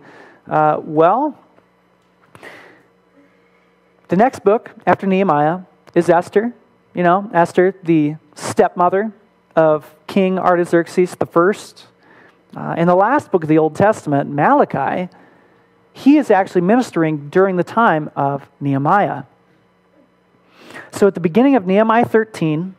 Uh, 0.48 0.80
well, 0.80 1.36
the 4.06 4.14
next 4.14 4.44
book 4.44 4.70
after 4.86 5.08
Nehemiah 5.08 5.62
is 5.92 6.08
Esther. 6.08 6.54
You 6.94 7.02
know, 7.02 7.28
Esther, 7.34 7.74
the 7.82 8.14
stepmother 8.36 9.12
of 9.56 9.92
King 10.06 10.38
Artaxerxes 10.38 11.16
I. 11.20 11.52
Uh, 12.56 12.74
in 12.78 12.86
the 12.86 12.94
last 12.94 13.32
book 13.32 13.42
of 13.42 13.48
the 13.48 13.58
Old 13.58 13.74
Testament, 13.74 14.30
Malachi, 14.30 15.08
he 15.92 16.16
is 16.16 16.30
actually 16.30 16.60
ministering 16.60 17.28
during 17.28 17.56
the 17.56 17.64
time 17.64 18.08
of 18.14 18.48
Nehemiah. 18.60 19.24
So 20.92 21.06
at 21.06 21.14
the 21.14 21.20
beginning 21.20 21.56
of 21.56 21.66
Nehemiah 21.66 22.04
13, 22.04 22.74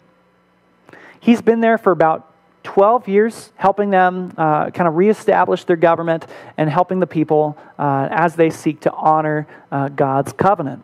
he's 1.19 1.41
been 1.41 1.61
there 1.61 1.77
for 1.77 1.91
about 1.91 2.25
12 2.63 3.07
years, 3.07 3.51
helping 3.55 3.89
them 3.89 4.33
uh, 4.37 4.69
kind 4.71 4.87
of 4.87 4.95
reestablish 4.95 5.63
their 5.63 5.75
government 5.75 6.25
and 6.57 6.69
helping 6.69 6.99
the 6.99 7.07
people 7.07 7.57
uh, 7.77 8.07
as 8.11 8.35
they 8.35 8.49
seek 8.49 8.81
to 8.81 8.91
honor 8.91 9.47
uh, 9.71 9.87
God's 9.89 10.33
covenant. 10.33 10.83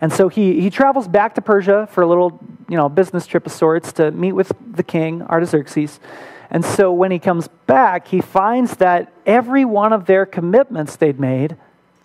And 0.00 0.12
so 0.12 0.28
he, 0.28 0.60
he 0.60 0.68
travels 0.70 1.08
back 1.08 1.34
to 1.36 1.40
Persia 1.40 1.88
for 1.90 2.02
a 2.02 2.06
little 2.06 2.38
you 2.68 2.76
know, 2.76 2.88
business 2.88 3.26
trip 3.26 3.46
of 3.46 3.52
sorts 3.52 3.92
to 3.94 4.10
meet 4.10 4.32
with 4.32 4.52
the 4.70 4.82
king, 4.82 5.22
Artaxerxes. 5.22 6.00
And 6.50 6.64
so 6.64 6.92
when 6.92 7.10
he 7.10 7.18
comes 7.18 7.48
back, 7.66 8.08
he 8.08 8.20
finds 8.20 8.76
that 8.76 9.12
every 9.24 9.64
one 9.64 9.92
of 9.92 10.06
their 10.06 10.26
commitments 10.26 10.96
they'd 10.96 11.20
made, 11.20 11.56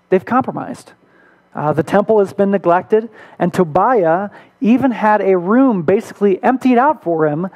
they've 0.10 0.24
compromised. 0.24 0.94
Uh, 1.56 1.72
the 1.72 1.84
temple 1.84 2.20
has 2.20 2.34
been 2.34 2.52
neglected, 2.52 3.10
and 3.40 3.54
Tobiah 3.54 4.30
even 4.60 4.92
had 4.92 5.22
a 5.22 5.38
room 5.38 5.84
basically 5.84 6.44
emptied 6.44 6.78
out 6.78 7.02
for 7.02 7.26
him 7.26 7.48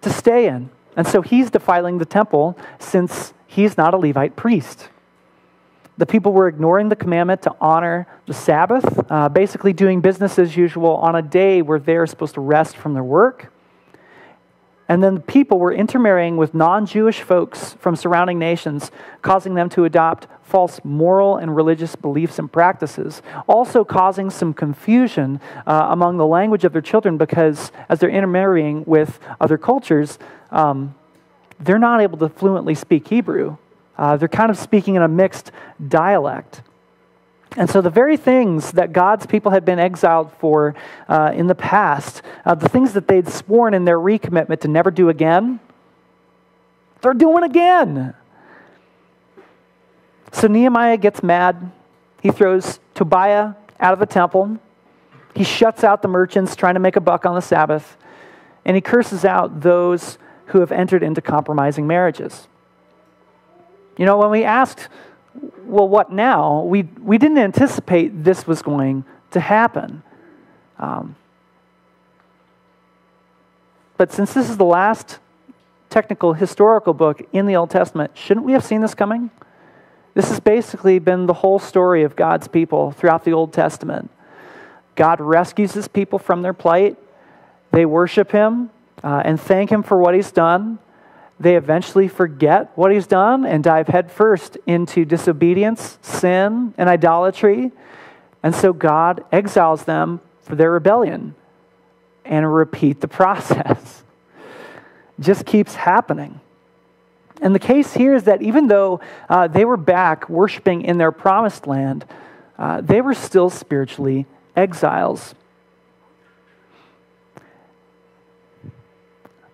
to 0.00 0.10
stay 0.10 0.46
in. 0.46 0.70
And 0.96 1.06
so 1.06 1.22
he's 1.22 1.50
defiling 1.50 1.98
the 1.98 2.04
temple 2.04 2.56
since 2.78 3.34
he's 3.46 3.76
not 3.76 3.94
a 3.94 3.96
Levite 3.96 4.36
priest. 4.36 4.88
The 5.96 6.06
people 6.06 6.32
were 6.32 6.46
ignoring 6.46 6.88
the 6.88 6.96
commandment 6.96 7.42
to 7.42 7.56
honor 7.60 8.06
the 8.26 8.34
Sabbath, 8.34 9.10
uh, 9.10 9.28
basically 9.28 9.72
doing 9.72 10.00
business 10.00 10.38
as 10.38 10.56
usual 10.56 10.94
on 10.96 11.16
a 11.16 11.22
day 11.22 11.60
where 11.60 11.80
they're 11.80 12.06
supposed 12.06 12.34
to 12.34 12.40
rest 12.40 12.76
from 12.76 12.94
their 12.94 13.02
work. 13.02 13.52
And 14.88 15.02
then 15.02 15.16
the 15.16 15.20
people 15.20 15.58
were 15.58 15.72
intermarrying 15.72 16.36
with 16.36 16.54
non 16.54 16.86
Jewish 16.86 17.22
folks 17.22 17.74
from 17.74 17.96
surrounding 17.96 18.38
nations, 18.38 18.92
causing 19.22 19.54
them 19.54 19.68
to 19.70 19.84
adopt 19.84 20.28
false 20.48 20.80
moral 20.82 21.36
and 21.36 21.54
religious 21.54 21.94
beliefs 21.94 22.38
and 22.38 22.50
practices, 22.50 23.22
also 23.46 23.84
causing 23.84 24.30
some 24.30 24.54
confusion 24.54 25.40
uh, 25.66 25.88
among 25.90 26.16
the 26.16 26.26
language 26.26 26.64
of 26.64 26.72
their 26.72 26.82
children 26.82 27.18
because 27.18 27.70
as 27.88 28.00
they're 28.00 28.10
intermarrying 28.10 28.82
with 28.86 29.20
other 29.40 29.58
cultures, 29.58 30.18
um, 30.50 30.94
they're 31.60 31.78
not 31.78 32.00
able 32.00 32.16
to 32.18 32.28
fluently 32.28 32.74
speak 32.74 33.08
Hebrew. 33.08 33.58
Uh, 33.96 34.16
they're 34.16 34.28
kind 34.28 34.50
of 34.50 34.56
speaking 34.58 34.94
in 34.94 35.02
a 35.02 35.08
mixed 35.08 35.50
dialect. 35.86 36.62
And 37.56 37.68
so, 37.68 37.80
the 37.80 37.90
very 37.90 38.16
things 38.16 38.72
that 38.72 38.92
God's 38.92 39.26
people 39.26 39.50
had 39.50 39.64
been 39.64 39.78
exiled 39.78 40.32
for 40.38 40.74
uh, 41.08 41.32
in 41.34 41.46
the 41.46 41.54
past, 41.54 42.22
uh, 42.44 42.54
the 42.54 42.68
things 42.68 42.92
that 42.92 43.08
they'd 43.08 43.28
sworn 43.28 43.74
in 43.74 43.84
their 43.84 43.98
recommitment 43.98 44.60
to 44.60 44.68
never 44.68 44.90
do 44.90 45.08
again, 45.08 45.58
they're 47.00 47.14
doing 47.14 47.44
again. 47.44 48.14
So, 50.32 50.46
Nehemiah 50.46 50.96
gets 50.96 51.22
mad. 51.22 51.70
He 52.22 52.30
throws 52.30 52.80
Tobiah 52.94 53.54
out 53.80 53.92
of 53.92 53.98
the 53.98 54.06
temple. 54.06 54.58
He 55.34 55.44
shuts 55.44 55.84
out 55.84 56.02
the 56.02 56.08
merchants 56.08 56.56
trying 56.56 56.74
to 56.74 56.80
make 56.80 56.96
a 56.96 57.00
buck 57.00 57.24
on 57.24 57.34
the 57.34 57.42
Sabbath. 57.42 57.96
And 58.64 58.76
he 58.76 58.80
curses 58.80 59.24
out 59.24 59.60
those 59.60 60.18
who 60.46 60.60
have 60.60 60.72
entered 60.72 61.02
into 61.02 61.20
compromising 61.20 61.86
marriages. 61.86 62.48
You 63.96 64.06
know, 64.06 64.16
when 64.16 64.30
we 64.30 64.44
asked, 64.44 64.88
well, 65.64 65.88
what 65.88 66.10
now? 66.10 66.62
We, 66.62 66.82
we 67.00 67.18
didn't 67.18 67.38
anticipate 67.38 68.24
this 68.24 68.46
was 68.46 68.62
going 68.62 69.04
to 69.30 69.40
happen. 69.40 70.02
Um, 70.78 71.16
but 73.96 74.12
since 74.12 74.32
this 74.32 74.48
is 74.48 74.56
the 74.56 74.64
last 74.64 75.18
technical 75.90 76.32
historical 76.32 76.94
book 76.94 77.26
in 77.32 77.46
the 77.46 77.56
Old 77.56 77.70
Testament, 77.70 78.12
shouldn't 78.16 78.46
we 78.46 78.52
have 78.52 78.64
seen 78.64 78.80
this 78.80 78.94
coming? 78.94 79.30
This 80.18 80.30
has 80.30 80.40
basically 80.40 80.98
been 80.98 81.26
the 81.26 81.32
whole 81.32 81.60
story 81.60 82.02
of 82.02 82.16
God's 82.16 82.48
people 82.48 82.90
throughout 82.90 83.22
the 83.22 83.30
Old 83.30 83.52
Testament. 83.52 84.10
God 84.96 85.20
rescues 85.20 85.74
his 85.74 85.86
people 85.86 86.18
from 86.18 86.42
their 86.42 86.52
plight, 86.52 86.96
they 87.70 87.86
worship 87.86 88.32
him 88.32 88.70
uh, 89.04 89.22
and 89.24 89.40
thank 89.40 89.70
him 89.70 89.84
for 89.84 89.96
what 89.96 90.16
he's 90.16 90.32
done. 90.32 90.80
They 91.38 91.54
eventually 91.54 92.08
forget 92.08 92.72
what 92.74 92.90
he's 92.90 93.06
done 93.06 93.46
and 93.46 93.62
dive 93.62 93.86
headfirst 93.86 94.58
into 94.66 95.04
disobedience, 95.04 96.00
sin, 96.02 96.74
and 96.76 96.88
idolatry. 96.88 97.70
And 98.42 98.56
so 98.56 98.72
God 98.72 99.22
exiles 99.30 99.84
them 99.84 100.20
for 100.42 100.56
their 100.56 100.72
rebellion 100.72 101.36
and 102.24 102.52
repeat 102.52 103.02
the 103.02 103.06
process. 103.20 104.02
Just 105.20 105.46
keeps 105.46 105.76
happening. 105.76 106.40
And 107.40 107.54
the 107.54 107.60
case 107.60 107.94
here 107.94 108.14
is 108.14 108.24
that 108.24 108.42
even 108.42 108.66
though 108.66 109.00
uh, 109.28 109.48
they 109.48 109.64
were 109.64 109.76
back 109.76 110.28
worshiping 110.28 110.82
in 110.82 110.98
their 110.98 111.12
promised 111.12 111.66
land, 111.66 112.04
uh, 112.58 112.80
they 112.80 113.00
were 113.00 113.14
still 113.14 113.50
spiritually 113.50 114.26
exiles. 114.56 115.34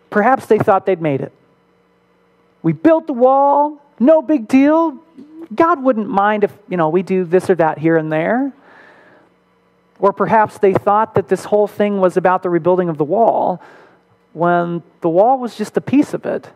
Perhaps 0.08 0.46
they 0.46 0.58
thought 0.58 0.86
they'd 0.86 1.02
made 1.02 1.20
it. 1.20 1.32
We 2.62 2.72
built 2.72 3.06
the 3.06 3.12
wall, 3.12 3.82
no 3.98 4.22
big 4.22 4.48
deal. 4.48 4.98
God 5.54 5.82
wouldn't 5.82 6.08
mind 6.08 6.44
if, 6.44 6.52
you 6.68 6.76
know, 6.76 6.88
we 6.88 7.02
do 7.02 7.24
this 7.24 7.50
or 7.50 7.56
that 7.56 7.78
here 7.78 7.96
and 7.96 8.10
there. 8.10 8.52
Or 9.98 10.12
perhaps 10.12 10.58
they 10.58 10.72
thought 10.72 11.14
that 11.16 11.28
this 11.28 11.44
whole 11.44 11.66
thing 11.66 12.00
was 12.00 12.16
about 12.16 12.42
the 12.42 12.50
rebuilding 12.50 12.88
of 12.88 12.96
the 12.96 13.04
wall 13.04 13.60
when 14.32 14.82
the 15.02 15.08
wall 15.08 15.38
was 15.38 15.56
just 15.56 15.76
a 15.76 15.80
piece 15.80 16.14
of 16.14 16.24
it. 16.26 16.48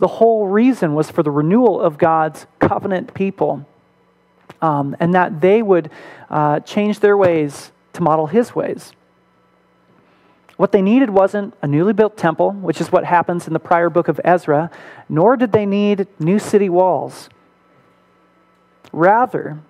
The 0.00 0.08
whole 0.08 0.48
reason 0.48 0.94
was 0.94 1.10
for 1.10 1.22
the 1.22 1.30
renewal 1.30 1.80
of 1.80 1.98
God's 1.98 2.46
covenant 2.58 3.14
people 3.14 3.66
um, 4.62 4.96
and 4.98 5.14
that 5.14 5.40
they 5.40 5.62
would 5.62 5.90
uh, 6.30 6.60
change 6.60 7.00
their 7.00 7.16
ways 7.16 7.70
to 7.92 8.02
model 8.02 8.26
his 8.26 8.54
ways. 8.54 8.92
What 10.56 10.72
they 10.72 10.82
needed 10.82 11.10
wasn't 11.10 11.54
a 11.62 11.66
newly 11.66 11.92
built 11.92 12.16
temple, 12.16 12.52
which 12.52 12.80
is 12.80 12.90
what 12.90 13.04
happens 13.04 13.46
in 13.46 13.52
the 13.52 13.60
prior 13.60 13.88
book 13.88 14.08
of 14.08 14.20
Ezra, 14.24 14.70
nor 15.08 15.36
did 15.36 15.52
they 15.52 15.66
need 15.66 16.06
new 16.18 16.38
city 16.38 16.68
walls. 16.68 17.28
Rather, 18.92 19.60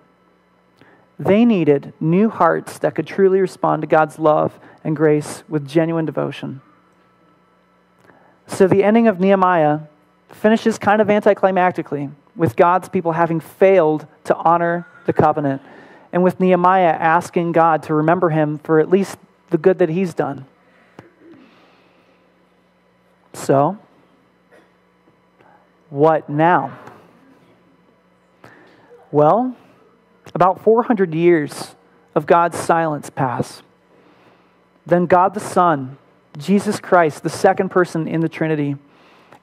they 1.19 1.45
needed 1.45 1.93
new 1.99 2.29
hearts 2.29 2.77
that 2.79 2.95
could 2.95 3.07
truly 3.07 3.39
respond 3.39 3.81
to 3.81 3.87
God's 3.87 4.17
love 4.17 4.59
and 4.83 4.95
grace 4.95 5.43
with 5.47 5.67
genuine 5.67 6.05
devotion. 6.05 6.61
So 8.47 8.67
the 8.67 8.83
ending 8.83 9.07
of 9.07 9.19
Nehemiah 9.19 9.81
finishes 10.33 10.77
kind 10.77 11.01
of 11.01 11.07
anticlimactically, 11.07 12.11
with 12.35 12.55
God's 12.55 12.89
people 12.89 13.11
having 13.11 13.39
failed 13.39 14.07
to 14.25 14.35
honor 14.35 14.87
the 15.05 15.13
covenant, 15.13 15.61
and 16.13 16.23
with 16.23 16.39
Nehemiah 16.39 16.87
asking 16.87 17.51
God 17.51 17.83
to 17.83 17.93
remember 17.93 18.29
him 18.29 18.57
for 18.59 18.79
at 18.79 18.89
least 18.89 19.17
the 19.49 19.57
good 19.57 19.79
that 19.79 19.89
he's 19.89 20.13
done. 20.13 20.45
So, 23.33 23.77
what 25.89 26.29
now? 26.29 26.77
Well, 29.11 29.55
about 30.33 30.61
400 30.61 31.13
years 31.13 31.75
of 32.15 32.25
God's 32.25 32.57
silence 32.57 33.09
pass. 33.09 33.61
Then 34.85 35.05
God 35.05 35.33
the 35.33 35.39
Son, 35.39 35.97
Jesus 36.37 36.79
Christ, 36.79 37.23
the 37.23 37.29
second 37.29 37.69
person 37.69 38.07
in 38.07 38.21
the 38.21 38.29
Trinity, 38.29 38.77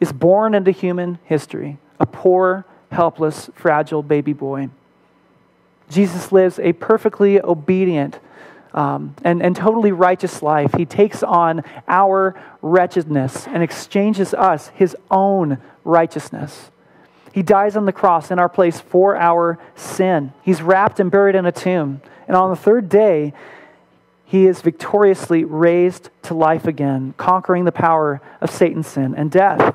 is 0.01 0.13
born 0.13 0.55
into 0.55 0.71
human 0.71 1.19
history, 1.25 1.79
a 1.99 2.07
poor, 2.07 2.65
helpless, 2.91 3.51
fragile 3.55 4.03
baby 4.03 4.33
boy. 4.33 4.69
Jesus 5.91 6.33
lives 6.33 6.59
a 6.59 6.73
perfectly 6.75 7.41
obedient, 7.41 8.19
um, 8.75 9.15
and, 9.25 9.43
and 9.43 9.57
totally 9.57 9.93
righteous 9.93 10.43
life. 10.43 10.73
He 10.77 10.85
takes 10.85 11.23
on 11.23 11.65
our 11.89 12.41
wretchedness 12.63 13.47
and 13.47 13.63
exchanges 13.63 14.35
us 14.35 14.69
his 14.69 14.97
own 15.11 15.59
righteousness. 15.85 16.71
He 17.33 17.43
dies 17.43 17.77
on 17.77 17.87
the 17.87 17.93
cross 17.93 18.31
in 18.31 18.39
our 18.39 18.49
place 18.49 18.81
for 18.81 19.17
our 19.17 19.59
sin. 19.75 20.33
He's 20.43 20.63
wrapped 20.63 21.01
and 21.01 21.11
buried 21.11 21.35
in 21.35 21.47
a 21.47 21.53
tomb. 21.53 22.03
And 22.27 22.37
on 22.37 22.51
the 22.51 22.57
third 22.57 22.89
day, 22.89 23.33
he 24.25 24.47
is 24.47 24.61
victoriously 24.61 25.45
raised 25.45 26.11
to 26.23 26.35
life 26.35 26.67
again, 26.67 27.15
conquering 27.17 27.65
the 27.65 27.73
power 27.73 28.21
of 28.41 28.51
Satan's 28.51 28.87
sin 28.87 29.15
and 29.17 29.31
death. 29.31 29.75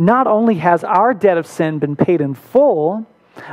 Not 0.00 0.26
only 0.26 0.54
has 0.54 0.82
our 0.82 1.12
debt 1.12 1.36
of 1.36 1.46
sin 1.46 1.78
been 1.78 1.94
paid 1.94 2.22
in 2.22 2.32
full, 2.32 3.06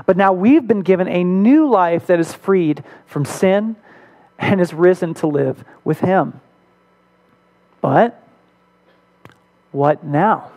but 0.05 0.15
now 0.15 0.31
we've 0.31 0.65
been 0.65 0.79
given 0.79 1.05
a 1.09 1.21
new 1.21 1.69
life 1.69 2.07
that 2.07 2.21
is 2.21 2.33
freed 2.33 2.85
from 3.05 3.25
sin 3.25 3.75
and 4.39 4.61
is 4.61 4.73
risen 4.73 5.13
to 5.15 5.27
live 5.27 5.65
with 5.83 5.99
him. 5.99 6.39
But 7.81 8.23
what 9.73 10.05
now? 10.05 10.51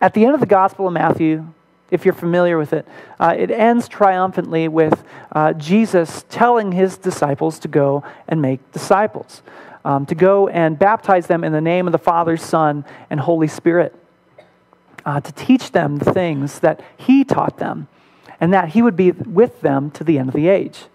At 0.00 0.14
the 0.14 0.24
end 0.24 0.34
of 0.34 0.40
the 0.40 0.46
Gospel 0.46 0.86
of 0.86 0.92
Matthew, 0.92 1.46
if 1.90 2.04
you're 2.04 2.14
familiar 2.14 2.58
with 2.58 2.72
it, 2.72 2.86
uh, 3.18 3.34
it 3.36 3.50
ends 3.50 3.88
triumphantly 3.88 4.68
with 4.68 5.02
uh, 5.32 5.54
Jesus 5.54 6.24
telling 6.28 6.70
his 6.70 6.96
disciples 6.96 7.58
to 7.58 7.66
go 7.66 8.04
and 8.28 8.40
make 8.40 8.60
disciples, 8.70 9.42
um, 9.86 10.04
to 10.04 10.16
go 10.16 10.48
and 10.48 10.76
baptize 10.76 11.28
them 11.28 11.44
in 11.44 11.52
the 11.52 11.60
name 11.60 11.86
of 11.86 11.92
the 11.92 11.98
Father, 11.98 12.36
Son, 12.36 12.84
and 13.08 13.20
Holy 13.20 13.46
Spirit, 13.46 13.94
uh, 15.04 15.20
to 15.20 15.32
teach 15.32 15.70
them 15.70 15.98
the 15.98 16.12
things 16.12 16.58
that 16.58 16.80
he 16.96 17.22
taught 17.22 17.58
them, 17.58 17.86
and 18.40 18.52
that 18.52 18.70
he 18.70 18.82
would 18.82 18.96
be 18.96 19.12
with 19.12 19.60
them 19.60 19.92
to 19.92 20.02
the 20.02 20.18
end 20.18 20.28
of 20.28 20.34
the 20.34 20.48
age. 20.48 20.86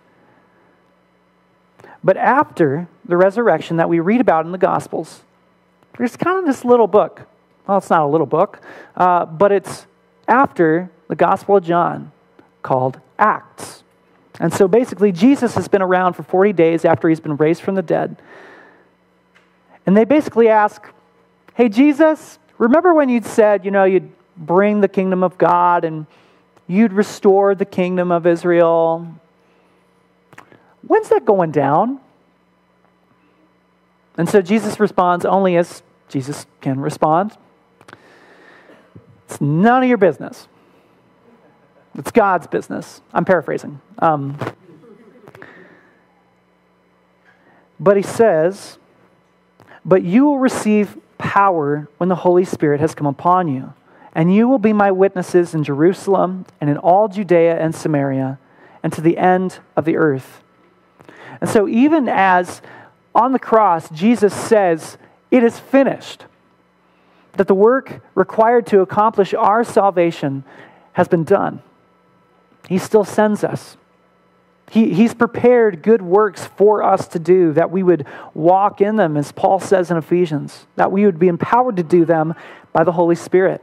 But 2.03 2.17
after 2.17 2.89
the 3.05 3.15
resurrection 3.15 3.77
that 3.77 3.87
we 3.87 4.01
read 4.01 4.19
about 4.19 4.45
in 4.45 4.51
the 4.51 4.57
Gospels, 4.57 5.21
there's 5.97 6.17
kind 6.17 6.37
of 6.37 6.45
this 6.45 6.65
little 6.65 6.87
book. 6.87 7.27
Well, 7.67 7.77
it's 7.77 7.89
not 7.89 8.01
a 8.01 8.07
little 8.07 8.27
book, 8.27 8.59
uh, 8.97 9.23
but 9.25 9.53
it's 9.53 9.87
after 10.27 10.91
the 11.07 11.15
Gospel 11.15 11.55
of 11.55 11.63
John 11.63 12.11
called 12.61 12.99
Acts. 13.17 13.83
And 14.41 14.53
so 14.53 14.67
basically, 14.67 15.13
Jesus 15.13 15.55
has 15.55 15.69
been 15.69 15.81
around 15.81 16.13
for 16.13 16.23
40 16.23 16.51
days 16.51 16.83
after 16.83 17.07
he's 17.07 17.21
been 17.21 17.37
raised 17.37 17.61
from 17.61 17.75
the 17.75 17.81
dead. 17.81 18.17
And 19.91 19.97
they 19.97 20.05
basically 20.05 20.47
ask, 20.47 20.87
Hey, 21.53 21.67
Jesus, 21.67 22.39
remember 22.57 22.93
when 22.93 23.09
you'd 23.09 23.25
said, 23.25 23.65
you 23.65 23.71
know, 23.71 23.83
you'd 23.83 24.09
bring 24.37 24.79
the 24.79 24.87
kingdom 24.87 25.21
of 25.21 25.37
God 25.37 25.83
and 25.83 26.05
you'd 26.65 26.93
restore 26.93 27.55
the 27.55 27.65
kingdom 27.65 28.09
of 28.09 28.25
Israel? 28.25 29.05
When's 30.87 31.09
that 31.09 31.25
going 31.25 31.51
down? 31.51 31.99
And 34.17 34.29
so 34.29 34.41
Jesus 34.41 34.79
responds 34.79 35.25
only 35.25 35.57
as 35.57 35.83
Jesus 36.07 36.45
can 36.61 36.79
respond. 36.79 37.35
It's 39.25 39.41
none 39.41 39.83
of 39.83 39.89
your 39.89 39.97
business. 39.97 40.47
It's 41.95 42.11
God's 42.11 42.47
business. 42.47 43.01
I'm 43.13 43.25
paraphrasing. 43.25 43.81
Um, 43.99 44.37
but 47.77 47.97
he 47.97 48.03
says, 48.03 48.77
But 49.83 50.03
you 50.03 50.25
will 50.25 50.39
receive 50.39 50.97
power 51.17 51.87
when 51.97 52.09
the 52.09 52.15
Holy 52.15 52.45
Spirit 52.45 52.79
has 52.81 52.95
come 52.95 53.07
upon 53.07 53.47
you, 53.47 53.73
and 54.13 54.33
you 54.33 54.47
will 54.47 54.59
be 54.59 54.73
my 54.73 54.91
witnesses 54.91 55.53
in 55.53 55.63
Jerusalem 55.63 56.45
and 56.59 56.69
in 56.69 56.77
all 56.77 57.07
Judea 57.07 57.59
and 57.59 57.73
Samaria 57.73 58.39
and 58.83 58.91
to 58.93 59.01
the 59.01 59.17
end 59.17 59.59
of 59.75 59.85
the 59.85 59.97
earth. 59.97 60.43
And 61.39 61.49
so, 61.49 61.67
even 61.67 62.07
as 62.09 62.61
on 63.15 63.31
the 63.31 63.39
cross, 63.39 63.89
Jesus 63.89 64.33
says, 64.33 64.97
It 65.29 65.43
is 65.43 65.59
finished, 65.59 66.25
that 67.33 67.47
the 67.47 67.55
work 67.55 68.01
required 68.15 68.67
to 68.67 68.81
accomplish 68.81 69.33
our 69.33 69.63
salvation 69.63 70.43
has 70.93 71.07
been 71.07 71.23
done. 71.23 71.61
He 72.67 72.77
still 72.77 73.03
sends 73.03 73.43
us. 73.43 73.77
He, 74.71 74.93
he's 74.93 75.13
prepared 75.13 75.83
good 75.83 76.01
works 76.01 76.45
for 76.45 76.81
us 76.81 77.05
to 77.09 77.19
do, 77.19 77.51
that 77.51 77.71
we 77.71 77.83
would 77.83 78.07
walk 78.33 78.79
in 78.79 78.95
them, 78.95 79.17
as 79.17 79.33
Paul 79.33 79.59
says 79.59 79.91
in 79.91 79.97
Ephesians, 79.97 80.65
that 80.77 80.93
we 80.93 81.05
would 81.05 81.19
be 81.19 81.27
empowered 81.27 81.75
to 81.75 81.83
do 81.83 82.05
them 82.05 82.35
by 82.71 82.85
the 82.85 82.93
Holy 82.93 83.15
Spirit. 83.15 83.61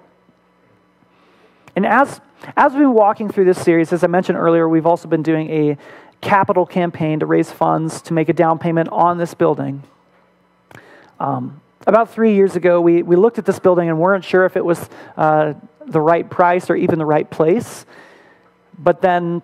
And 1.74 1.86
as, 1.86 2.20
as 2.58 2.72
we've 2.72 2.82
been 2.82 2.92
walking 2.92 3.30
through 3.30 3.46
this 3.46 3.58
series, 3.58 3.90
as 3.90 4.04
I 4.04 4.06
mentioned 4.06 4.36
earlier, 4.36 4.68
we've 4.68 4.84
also 4.84 5.08
been 5.08 5.22
doing 5.22 5.48
a 5.48 5.78
capital 6.20 6.66
campaign 6.66 7.20
to 7.20 7.26
raise 7.26 7.50
funds 7.50 8.02
to 8.02 8.12
make 8.12 8.28
a 8.28 8.34
down 8.34 8.58
payment 8.58 8.90
on 8.90 9.16
this 9.16 9.32
building. 9.32 9.84
Um, 11.18 11.62
about 11.86 12.10
three 12.10 12.34
years 12.34 12.54
ago, 12.54 12.82
we, 12.82 13.02
we 13.02 13.16
looked 13.16 13.38
at 13.38 13.46
this 13.46 13.58
building 13.58 13.88
and 13.88 13.98
weren't 13.98 14.24
sure 14.24 14.44
if 14.44 14.58
it 14.58 14.64
was 14.64 14.90
uh, 15.16 15.54
the 15.86 16.02
right 16.02 16.28
price 16.28 16.68
or 16.68 16.76
even 16.76 16.98
the 16.98 17.06
right 17.06 17.30
place. 17.30 17.86
But 18.78 19.00
then 19.00 19.40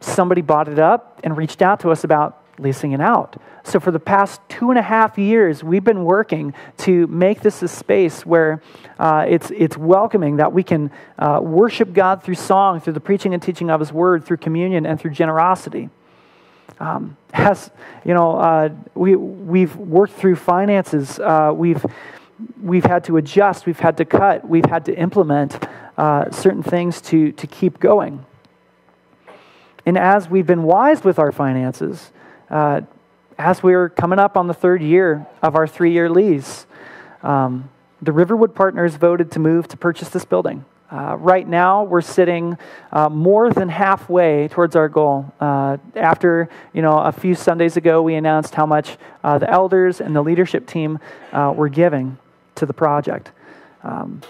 somebody 0.00 0.42
bought 0.42 0.68
it 0.68 0.78
up 0.78 1.20
and 1.24 1.36
reached 1.36 1.62
out 1.62 1.80
to 1.80 1.90
us 1.90 2.04
about 2.04 2.42
leasing 2.58 2.92
it 2.92 3.00
out. 3.00 3.36
So, 3.64 3.80
for 3.80 3.90
the 3.90 4.00
past 4.00 4.40
two 4.48 4.70
and 4.70 4.78
a 4.78 4.82
half 4.82 5.18
years, 5.18 5.62
we've 5.62 5.84
been 5.84 6.04
working 6.04 6.54
to 6.78 7.06
make 7.08 7.40
this 7.40 7.62
a 7.62 7.68
space 7.68 8.24
where 8.24 8.62
uh, 8.98 9.26
it's, 9.28 9.50
it's 9.50 9.76
welcoming, 9.76 10.36
that 10.36 10.52
we 10.52 10.62
can 10.62 10.90
uh, 11.18 11.40
worship 11.42 11.92
God 11.92 12.22
through 12.22 12.36
song, 12.36 12.80
through 12.80 12.94
the 12.94 13.00
preaching 13.00 13.34
and 13.34 13.42
teaching 13.42 13.70
of 13.70 13.80
His 13.80 13.92
Word, 13.92 14.24
through 14.24 14.38
communion, 14.38 14.86
and 14.86 14.98
through 14.98 15.10
generosity. 15.10 15.90
Um, 16.80 17.16
has 17.34 17.70
you 18.04 18.14
know 18.14 18.38
uh, 18.38 18.68
we 18.94 19.16
we've 19.16 19.74
worked 19.76 20.14
through 20.14 20.36
finances. 20.36 21.18
Uh, 21.18 21.52
we've 21.54 21.84
we've 22.62 22.84
had 22.84 23.04
to 23.04 23.16
adjust. 23.16 23.66
We've 23.66 23.78
had 23.78 23.96
to 23.96 24.04
cut. 24.04 24.48
We've 24.48 24.64
had 24.64 24.84
to 24.86 24.96
implement 24.96 25.58
uh, 25.96 26.30
certain 26.30 26.62
things 26.62 27.00
to 27.02 27.32
to 27.32 27.46
keep 27.46 27.80
going. 27.80 28.24
And 29.86 29.96
as 29.96 30.28
we've 30.28 30.46
been 30.46 30.62
wise 30.62 31.04
with 31.04 31.18
our 31.18 31.32
finances, 31.32 32.10
uh, 32.50 32.82
as 33.38 33.62
we're 33.62 33.88
coming 33.88 34.18
up 34.18 34.36
on 34.36 34.46
the 34.48 34.54
third 34.54 34.82
year 34.82 35.26
of 35.42 35.54
our 35.54 35.66
three-year 35.66 36.10
lease, 36.10 36.66
um, 37.22 37.70
the 38.02 38.12
Riverwood 38.12 38.54
Partners 38.54 38.96
voted 38.96 39.32
to 39.32 39.38
move 39.38 39.68
to 39.68 39.76
purchase 39.76 40.08
this 40.08 40.24
building. 40.24 40.64
Uh, 40.90 41.16
right 41.18 41.46
now, 41.46 41.82
we're 41.84 42.00
sitting 42.00 42.56
uh, 42.92 43.10
more 43.10 43.50
than 43.50 43.68
halfway 43.68 44.48
towards 44.48 44.74
our 44.74 44.88
goal. 44.88 45.30
Uh, 45.38 45.76
after 45.94 46.48
you 46.72 46.80
know, 46.80 46.98
a 46.98 47.12
few 47.12 47.34
Sundays 47.34 47.76
ago, 47.76 48.00
we 48.00 48.14
announced 48.14 48.54
how 48.54 48.64
much 48.64 48.96
uh, 49.22 49.36
the 49.36 49.50
elders 49.50 50.00
and 50.00 50.16
the 50.16 50.22
leadership 50.22 50.66
team 50.66 50.98
uh, 51.32 51.52
were 51.54 51.68
giving 51.68 52.16
to 52.54 52.64
the 52.64 52.72
project. 52.72 53.30
Um, 53.82 54.22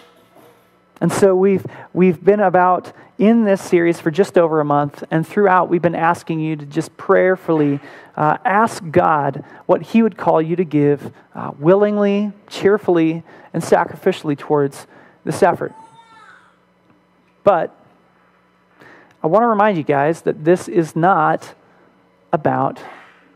and 1.00 1.12
so 1.12 1.36
we've, 1.36 1.64
we've 1.92 2.22
been 2.22 2.40
about 2.40 2.92
in 3.18 3.44
this 3.44 3.60
series 3.60 3.98
for 3.98 4.12
just 4.12 4.38
over 4.38 4.60
a 4.60 4.64
month, 4.64 5.02
and 5.10 5.26
throughout, 5.26 5.68
we've 5.68 5.82
been 5.82 5.96
asking 5.96 6.38
you 6.38 6.54
to 6.54 6.64
just 6.64 6.96
prayerfully 6.96 7.80
uh, 8.16 8.38
ask 8.44 8.82
God 8.90 9.44
what 9.66 9.82
He 9.82 10.02
would 10.02 10.16
call 10.16 10.40
you 10.40 10.54
to 10.54 10.64
give 10.64 11.12
willingly, 11.58 12.32
cheerfully, 12.48 13.24
and 13.52 13.62
sacrificially 13.62 14.38
towards 14.38 14.86
this 15.24 15.42
effort. 15.42 15.74
But 17.42 17.74
I 19.22 19.26
want 19.26 19.42
to 19.42 19.48
remind 19.48 19.76
you 19.76 19.84
guys 19.84 20.22
that 20.22 20.44
this 20.44 20.68
is 20.68 20.94
not 20.94 21.54
about 22.32 22.80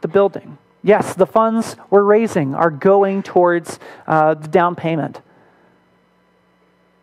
the 0.01 0.09
building. 0.09 0.59
Yes, 0.85 1.14
the 1.14 1.27
funds 1.27 1.77
we're 1.90 2.03
raising 2.03 2.55
are 2.55 2.71
going 2.71 3.23
towards 3.23 3.81
uh, 4.07 4.35
the 4.35 4.49
down 4.49 4.77
payment. 4.77 5.21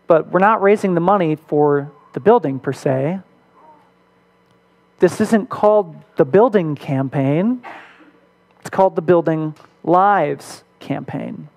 But 0.07 0.31
we're 0.31 0.39
not 0.39 0.61
raising 0.61 0.93
the 0.95 1.01
money 1.01 1.35
for 1.35 1.91
the 2.13 2.19
building 2.19 2.59
per 2.59 2.73
se. 2.73 3.19
This 4.99 5.21
isn't 5.21 5.49
called 5.49 5.95
the 6.17 6.25
building 6.25 6.75
campaign, 6.75 7.63
it's 8.59 8.69
called 8.69 8.95
the 8.95 9.01
Building 9.01 9.55
Lives 9.83 10.63
campaign. 10.79 11.47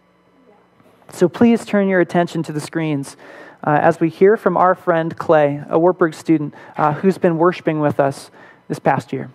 So 1.11 1.29
please 1.29 1.65
turn 1.65 1.89
your 1.89 2.01
attention 2.01 2.43
to 2.45 2.53
the 2.53 2.61
screens 2.61 3.17
uh, 3.65 3.79
as 3.83 4.01
we 4.01 4.09
hear 4.09 4.37
from 4.37 4.57
our 4.57 4.75
friend 4.75 5.17
Clay, 5.17 5.63
a 5.69 5.79
Wartburg 5.79 6.15
student 6.15 6.55
uh, 6.77 6.95
who's 6.95 7.19
been 7.19 7.39
worshiping 7.39 7.81
with 7.81 8.01
us 8.01 8.31
this 8.69 8.79
past 8.79 9.13
year. 9.13 9.31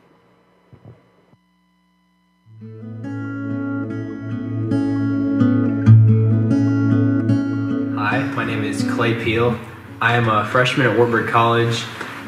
Hi, 7.97 8.21
my 8.35 8.45
name 8.45 8.63
is 8.63 8.83
Clay 8.91 9.23
Peel. 9.23 9.59
I 9.99 10.15
am 10.15 10.29
a 10.29 10.45
freshman 10.45 10.85
at 10.85 10.95
Wartburg 10.95 11.27
College, 11.27 11.83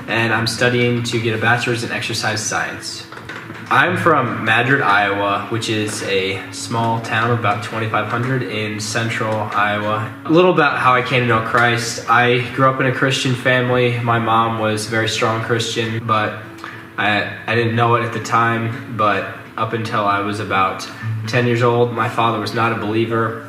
and 0.08 0.34
I'm 0.34 0.48
studying 0.48 1.04
to 1.04 1.22
get 1.22 1.38
a 1.38 1.42
bachelor's 1.42 1.84
in 1.84 1.92
exercise 1.92 2.44
science. 2.44 3.06
I'm 3.70 3.96
from 3.96 4.44
Madrid, 4.44 4.82
Iowa, 4.82 5.46
which 5.50 5.70
is 5.70 6.02
a 6.04 6.52
small 6.52 7.00
town 7.02 7.30
of 7.30 7.38
about 7.38 7.64
2,500 7.64 8.42
in 8.42 8.80
central 8.80 9.36
Iowa. 9.36 10.12
A 10.26 10.32
little 10.32 10.52
about 10.52 10.80
how 10.80 10.96
I 10.96 11.04
came 11.04 11.22
to 11.22 11.28
know 11.28 11.46
Christ. 11.46 12.10
I 12.10 12.40
grew 12.56 12.68
up 12.68 12.80
in 12.80 12.88
a 12.88 12.92
Christian 12.92 13.36
family. 13.36 14.00
My 14.00 14.18
mom 14.18 14.58
was 14.58 14.88
a 14.88 14.90
very 14.90 15.08
strong 15.08 15.44
Christian, 15.44 16.08
but 16.08 16.42
I, 16.98 17.38
I 17.46 17.54
didn't 17.54 17.76
know 17.76 17.94
it 17.98 18.04
at 18.04 18.14
the 18.14 18.24
time. 18.24 18.98
But 18.98 19.38
up 19.58 19.74
until 19.74 20.06
I 20.06 20.22
was 20.22 20.40
about 20.40 20.90
10 21.28 21.46
years 21.46 21.62
old, 21.62 21.94
my 21.94 22.10
father 22.10 22.40
was 22.40 22.56
not 22.56 22.72
a 22.72 22.78
believer 22.78 23.49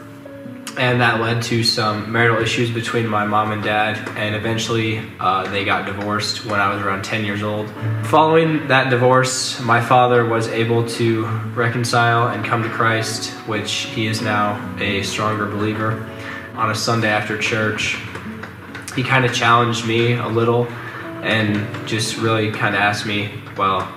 and 0.76 1.00
that 1.00 1.20
led 1.20 1.42
to 1.42 1.64
some 1.64 2.10
marital 2.12 2.40
issues 2.42 2.70
between 2.70 3.06
my 3.06 3.24
mom 3.24 3.52
and 3.52 3.62
dad. 3.62 3.96
And 4.16 4.34
eventually 4.34 5.02
uh, 5.18 5.50
they 5.50 5.64
got 5.64 5.86
divorced 5.86 6.46
when 6.46 6.60
i 6.60 6.72
was 6.72 6.82
around 6.82 7.02
10 7.02 7.24
years 7.24 7.42
old. 7.42 7.70
Following 8.04 8.68
that 8.68 8.90
divorce 8.90 9.60
my 9.60 9.80
father 9.80 10.24
was 10.24 10.48
able 10.48 10.86
to 10.90 11.26
reconcile 11.54 12.28
and 12.28 12.44
come 12.44 12.62
to 12.62 12.68
christ 12.68 13.30
which 13.48 13.72
he 13.94 14.06
is 14.06 14.20
now 14.20 14.76
a 14.78 15.02
stronger 15.02 15.46
believer. 15.46 16.08
On 16.54 16.70
a 16.70 16.74
sunday 16.74 17.08
after 17.08 17.38
church 17.38 17.98
he 18.94 19.02
kind 19.02 19.24
of 19.24 19.34
challenged 19.34 19.86
me 19.86 20.14
a 20.14 20.28
little 20.28 20.66
and 21.22 21.86
just 21.86 22.16
really 22.16 22.50
kind 22.50 22.74
of 22.74 22.80
asked 22.80 23.06
me 23.06 23.30
well 23.56 23.92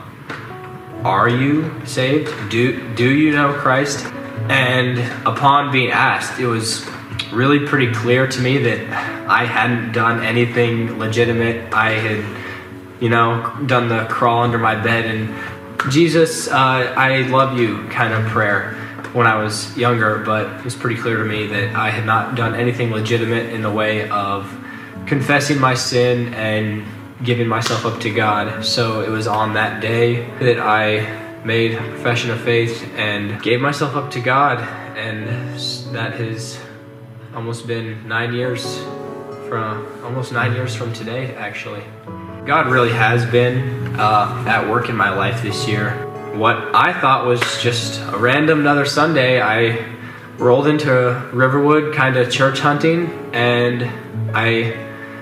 are 1.03 1.27
you 1.27 1.69
saved? 1.85 2.31
Do 2.49 2.93
do 2.95 3.13
you 3.13 3.31
know 3.31 3.53
christ 3.53 4.05
and 4.49 4.99
upon 5.27 5.71
being 5.71 5.91
asked, 5.91 6.39
it 6.39 6.47
was 6.47 6.85
really 7.31 7.65
pretty 7.65 7.91
clear 7.93 8.27
to 8.27 8.41
me 8.41 8.57
that 8.59 8.89
I 9.27 9.45
hadn't 9.45 9.91
done 9.91 10.23
anything 10.23 10.99
legitimate. 10.99 11.73
I 11.73 11.91
had, 11.91 13.01
you 13.01 13.09
know, 13.09 13.57
done 13.65 13.89
the 13.89 14.05
crawl 14.05 14.43
under 14.43 14.57
my 14.57 14.75
bed 14.75 15.05
and 15.05 15.33
Jesus, 15.89 16.47
uh, 16.47 16.53
I 16.53 17.23
love 17.23 17.59
you 17.59 17.87
kind 17.89 18.13
of 18.13 18.25
prayer 18.31 18.75
when 19.11 19.27
I 19.27 19.35
was 19.35 19.75
younger, 19.77 20.19
but 20.19 20.59
it 20.59 20.63
was 20.63 20.75
pretty 20.75 20.99
clear 20.99 21.17
to 21.17 21.25
me 21.25 21.47
that 21.47 21.75
I 21.75 21.89
had 21.89 22.05
not 22.05 22.35
done 22.35 22.55
anything 22.55 22.91
legitimate 22.91 23.53
in 23.53 23.61
the 23.61 23.71
way 23.71 24.09
of 24.09 24.49
confessing 25.05 25.59
my 25.59 25.73
sin 25.73 26.33
and 26.33 26.85
giving 27.23 27.47
myself 27.47 27.85
up 27.85 27.99
to 28.01 28.13
God. 28.13 28.65
So 28.65 29.01
it 29.01 29.09
was 29.09 29.27
on 29.27 29.53
that 29.53 29.81
day 29.81 30.25
that 30.39 30.59
I 30.59 31.22
made 31.45 31.73
a 31.73 31.77
profession 31.89 32.31
of 32.31 32.41
faith 32.41 32.89
and 32.95 33.41
gave 33.41 33.59
myself 33.59 33.95
up 33.95 34.11
to 34.11 34.19
God. 34.19 34.59
And 34.97 35.27
that 35.93 36.13
has 36.13 36.59
almost 37.35 37.67
been 37.67 38.07
nine 38.07 38.33
years 38.33 38.77
from 39.49 39.87
almost 40.03 40.31
nine 40.31 40.53
years 40.53 40.75
from 40.75 40.93
today, 40.93 41.35
actually. 41.35 41.83
God 42.45 42.67
really 42.67 42.91
has 42.91 43.25
been 43.25 43.95
uh, 43.99 44.43
at 44.47 44.69
work 44.69 44.89
in 44.89 44.95
my 44.95 45.09
life 45.15 45.41
this 45.41 45.67
year. 45.67 45.91
What 46.35 46.57
I 46.75 46.99
thought 46.99 47.25
was 47.25 47.39
just 47.61 48.01
a 48.11 48.17
random 48.17 48.59
another 48.59 48.85
Sunday, 48.85 49.41
I 49.41 49.93
rolled 50.37 50.67
into 50.67 51.29
Riverwood, 51.31 51.93
kind 51.93 52.17
of 52.17 52.31
church 52.31 52.59
hunting, 52.59 53.07
and 53.33 53.83
I 54.35 54.79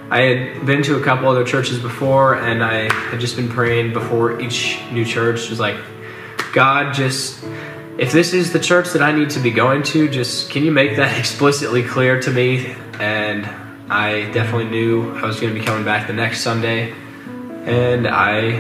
I 0.10 0.22
had 0.24 0.66
been 0.66 0.84
to 0.84 0.98
a 0.98 1.04
couple 1.04 1.30
other 1.30 1.46
churches 1.46 1.80
before, 1.80 2.36
and 2.36 2.62
I 2.62 2.92
had 2.94 3.22
just 3.22 3.38
been 3.38 3.48
praying 3.48 3.94
before 3.94 4.42
each 4.42 4.80
new 4.92 5.06
church. 5.06 5.50
Was 5.50 5.60
like, 5.60 5.78
God, 6.52 6.94
just 6.94 7.44
if 7.98 8.12
this 8.12 8.34
is 8.34 8.52
the 8.52 8.60
church 8.60 8.90
that 8.90 9.02
I 9.02 9.12
need 9.12 9.30
to 9.32 9.40
be 9.40 9.52
going 9.52 9.84
to, 9.84 10.10
just 10.10 10.50
can 10.50 10.64
you 10.64 10.72
make 10.72 10.96
that 10.98 11.18
explicitly 11.20 11.84
clear 11.84 12.20
to 12.22 12.32
me? 12.32 12.76
And 13.00 13.46
I 13.90 14.32
definitely 14.32 14.70
knew 14.70 15.16
I 15.18 15.26
was 15.26 15.40
going 15.40 15.54
to 15.54 15.60
be 15.60 15.66
coming 15.66 15.86
back 15.86 16.08
the 16.08 16.14
next 16.14 16.42
Sunday. 16.42 16.94
And 17.66 18.08
I 18.08 18.52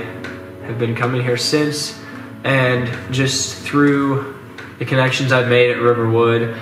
have 0.65 0.77
been 0.77 0.95
coming 0.95 1.21
here 1.21 1.37
since. 1.37 1.99
And 2.43 3.13
just 3.13 3.57
through 3.57 4.39
the 4.79 4.85
connections 4.85 5.31
I've 5.31 5.47
made 5.47 5.71
at 5.71 5.79
Riverwood 5.79 6.57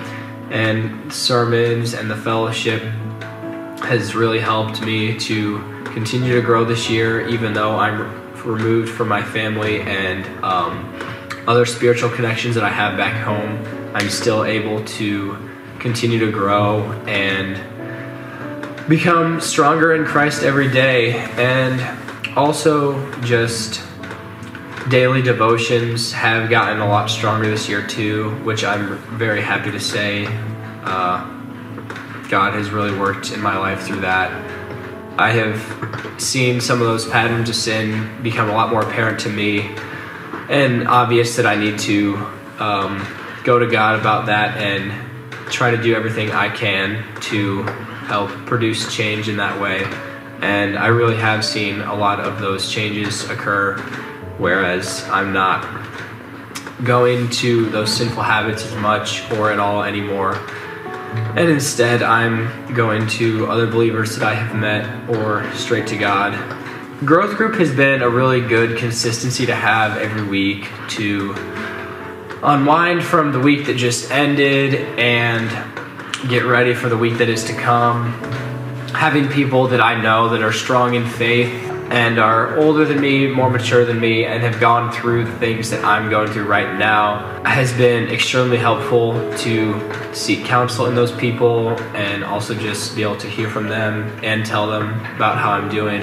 and 0.50 1.12
sermons 1.12 1.94
and 1.94 2.10
the 2.10 2.16
fellowship 2.16 2.82
has 3.82 4.14
really 4.14 4.40
helped 4.40 4.82
me 4.82 5.18
to 5.18 5.58
continue 5.86 6.34
to 6.34 6.42
grow 6.42 6.64
this 6.64 6.90
year, 6.90 7.26
even 7.28 7.52
though 7.52 7.76
I'm 7.76 8.20
removed 8.44 8.92
from 8.92 9.08
my 9.08 9.22
family 9.22 9.80
and 9.80 10.24
um, 10.44 10.92
other 11.46 11.66
spiritual 11.66 12.10
connections 12.10 12.54
that 12.54 12.64
I 12.64 12.70
have 12.70 12.96
back 12.96 13.24
home, 13.24 13.64
I'm 13.94 14.10
still 14.10 14.44
able 14.44 14.84
to 14.84 15.36
continue 15.78 16.18
to 16.20 16.30
grow 16.30 16.92
and 17.06 17.58
become 18.88 19.40
stronger 19.40 19.94
in 19.94 20.04
Christ 20.04 20.42
every 20.42 20.70
day 20.70 21.12
and 21.36 21.80
also 22.36 23.10
just 23.22 23.82
daily 24.88 25.22
devotions 25.22 26.12
have 26.12 26.50
gotten 26.50 26.80
a 26.80 26.88
lot 26.88 27.08
stronger 27.08 27.48
this 27.48 27.68
year 27.68 27.86
too, 27.86 28.30
which 28.44 28.64
I'm 28.64 28.98
very 29.18 29.40
happy 29.42 29.70
to 29.70 29.80
say. 29.80 30.26
Uh, 30.82 31.24
God 32.28 32.54
has 32.54 32.70
really 32.70 32.96
worked 32.96 33.32
in 33.32 33.40
my 33.40 33.58
life 33.58 33.82
through 33.82 34.00
that. 34.00 34.30
I 35.18 35.32
have 35.32 36.20
seen 36.20 36.60
some 36.60 36.80
of 36.80 36.86
those 36.86 37.06
patterns 37.08 37.48
of 37.48 37.54
sin 37.54 38.22
become 38.22 38.48
a 38.48 38.52
lot 38.52 38.70
more 38.70 38.82
apparent 38.82 39.20
to 39.20 39.28
me, 39.28 39.74
and 40.50 40.88
obvious 40.88 41.36
that 41.36 41.46
I 41.46 41.54
need 41.54 41.78
to 41.80 42.16
um, 42.58 43.06
go 43.44 43.58
to 43.58 43.68
God 43.68 43.98
about 43.98 44.26
that 44.26 44.58
and 44.58 44.92
try 45.50 45.70
to 45.70 45.80
do 45.80 45.94
everything 45.94 46.32
I 46.32 46.48
can 46.48 47.04
to 47.22 47.62
help 47.62 48.30
produce 48.46 48.94
change 48.94 49.28
in 49.28 49.36
that 49.36 49.60
way. 49.60 49.84
And 50.42 50.76
I 50.76 50.88
really 50.88 51.16
have 51.16 51.44
seen 51.44 51.80
a 51.80 51.94
lot 51.94 52.18
of 52.18 52.40
those 52.40 52.70
changes 52.70 53.30
occur, 53.30 53.78
whereas 54.38 55.08
I'm 55.08 55.32
not 55.32 55.64
going 56.82 57.30
to 57.30 57.66
those 57.66 57.94
sinful 57.94 58.22
habits 58.22 58.64
as 58.64 58.74
much 58.76 59.30
or 59.32 59.52
at 59.52 59.60
all 59.60 59.84
anymore. 59.84 60.34
And 61.36 61.48
instead, 61.48 62.02
I'm 62.02 62.74
going 62.74 63.06
to 63.08 63.46
other 63.46 63.66
believers 63.66 64.16
that 64.16 64.26
I 64.26 64.34
have 64.34 64.56
met 64.56 65.10
or 65.10 65.48
straight 65.52 65.86
to 65.88 65.96
God. 65.96 66.59
Growth 67.02 67.38
group 67.38 67.54
has 67.54 67.74
been 67.74 68.02
a 68.02 68.10
really 68.10 68.42
good 68.42 68.76
consistency 68.76 69.46
to 69.46 69.54
have 69.54 69.96
every 69.96 70.22
week 70.22 70.68
to 70.90 71.32
unwind 72.42 73.02
from 73.02 73.32
the 73.32 73.40
week 73.40 73.64
that 73.68 73.78
just 73.78 74.10
ended 74.10 74.74
and 74.98 75.48
get 76.28 76.44
ready 76.44 76.74
for 76.74 76.90
the 76.90 76.98
week 76.98 77.16
that 77.16 77.30
is 77.30 77.42
to 77.44 77.54
come. 77.54 78.12
Having 78.92 79.28
people 79.28 79.66
that 79.68 79.80
I 79.80 79.98
know 79.98 80.28
that 80.28 80.42
are 80.42 80.52
strong 80.52 80.92
in 80.92 81.06
faith 81.06 81.48
and 81.90 82.18
are 82.18 82.58
older 82.58 82.84
than 82.84 83.00
me, 83.00 83.26
more 83.28 83.48
mature 83.48 83.86
than 83.86 83.98
me, 83.98 84.26
and 84.26 84.42
have 84.42 84.60
gone 84.60 84.92
through 84.92 85.24
the 85.24 85.38
things 85.38 85.70
that 85.70 85.82
I'm 85.82 86.10
going 86.10 86.30
through 86.30 86.48
right 86.48 86.78
now 86.78 87.42
has 87.44 87.72
been 87.72 88.10
extremely 88.10 88.58
helpful 88.58 89.14
to 89.38 90.14
seek 90.14 90.44
counsel 90.44 90.84
in 90.84 90.94
those 90.94 91.12
people 91.12 91.70
and 91.96 92.22
also 92.24 92.54
just 92.54 92.94
be 92.94 93.02
able 93.02 93.16
to 93.16 93.26
hear 93.26 93.48
from 93.48 93.68
them 93.68 94.20
and 94.22 94.44
tell 94.44 94.70
them 94.70 95.00
about 95.16 95.38
how 95.38 95.52
I'm 95.52 95.70
doing. 95.70 96.02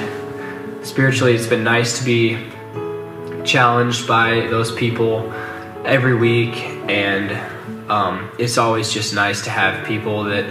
Spiritually, 0.88 1.36
it's 1.36 1.48
been 1.48 1.66
nice 1.66 2.00
to 2.00 2.06
be 2.06 2.38
challenged 3.44 4.08
by 4.08 4.48
those 4.48 4.72
people 4.72 5.30
every 5.84 6.16
week, 6.16 6.56
and 6.88 7.30
um, 7.92 8.32
it's 8.40 8.58
always 8.58 8.92
just 8.92 9.14
nice 9.14 9.44
to 9.44 9.50
have 9.50 9.86
people 9.86 10.24
that 10.24 10.46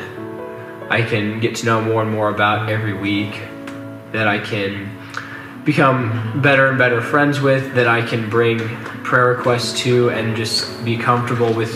I 0.90 1.00
can 1.00 1.40
get 1.40 1.56
to 1.56 1.66
know 1.66 1.80
more 1.80 2.02
and 2.02 2.10
more 2.10 2.28
about 2.28 2.68
every 2.68 2.92
week, 2.92 3.32
that 4.12 4.28
I 4.28 4.38
can 4.38 4.94
become 5.64 6.42
better 6.42 6.68
and 6.68 6.76
better 6.76 7.00
friends 7.00 7.40
with, 7.40 7.74
that 7.74 7.88
I 7.88 8.06
can 8.06 8.28
bring 8.28 8.58
prayer 9.04 9.28
requests 9.28 9.80
to, 9.80 10.10
and 10.10 10.36
just 10.36 10.84
be 10.84 10.98
comfortable 10.98 11.52
with 11.54 11.74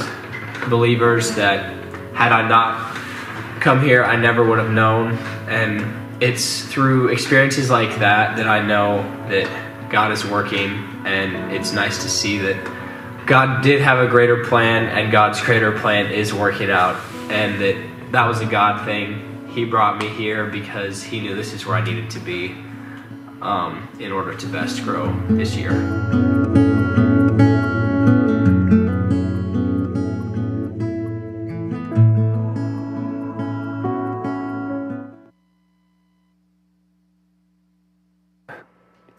believers 0.69 1.35
that 1.35 1.75
had 2.15 2.31
I 2.31 2.47
not 2.47 2.95
come 3.59 3.83
here, 3.83 4.05
I 4.05 4.17
never 4.17 4.45
would 4.45 4.59
have 4.59 4.71
known. 4.71 5.13
And 5.49 6.10
it's 6.21 6.63
through 6.63 7.09
experiences 7.09 7.71
like 7.71 7.99
that 7.99 8.37
that 8.37 8.47
I 8.47 8.65
know 8.65 9.03
that 9.29 9.91
God 9.91 10.13
is 10.13 10.25
working, 10.25 10.71
and 11.05 11.53
it's 11.53 11.73
nice 11.73 12.03
to 12.03 12.09
see 12.09 12.39
that 12.39 13.27
God 13.27 13.63
did 13.63 13.81
have 13.81 13.99
a 13.99 14.07
greater 14.07 14.45
plan, 14.45 14.87
and 14.87 15.11
God's 15.11 15.41
greater 15.41 15.73
plan 15.79 16.13
is 16.13 16.33
working 16.33 16.71
out, 16.71 16.97
and 17.31 17.61
that 17.61 18.13
that 18.13 18.27
was 18.27 18.41
a 18.41 18.47
God 18.47 18.85
thing. 18.85 19.49
He 19.49 19.65
brought 19.65 19.99
me 19.99 20.09
here 20.09 20.47
because 20.47 21.03
He 21.03 21.21
knew 21.21 21.35
this 21.35 21.53
is 21.53 21.67
where 21.67 21.77
I 21.77 21.85
needed 21.85 22.11
to 22.11 22.21
be 22.21 22.55
um, 23.41 23.89
in 23.99 24.13
order 24.13 24.35
to 24.35 24.47
best 24.47 24.83
grow 24.85 25.13
this 25.29 25.57
year. 25.57 26.70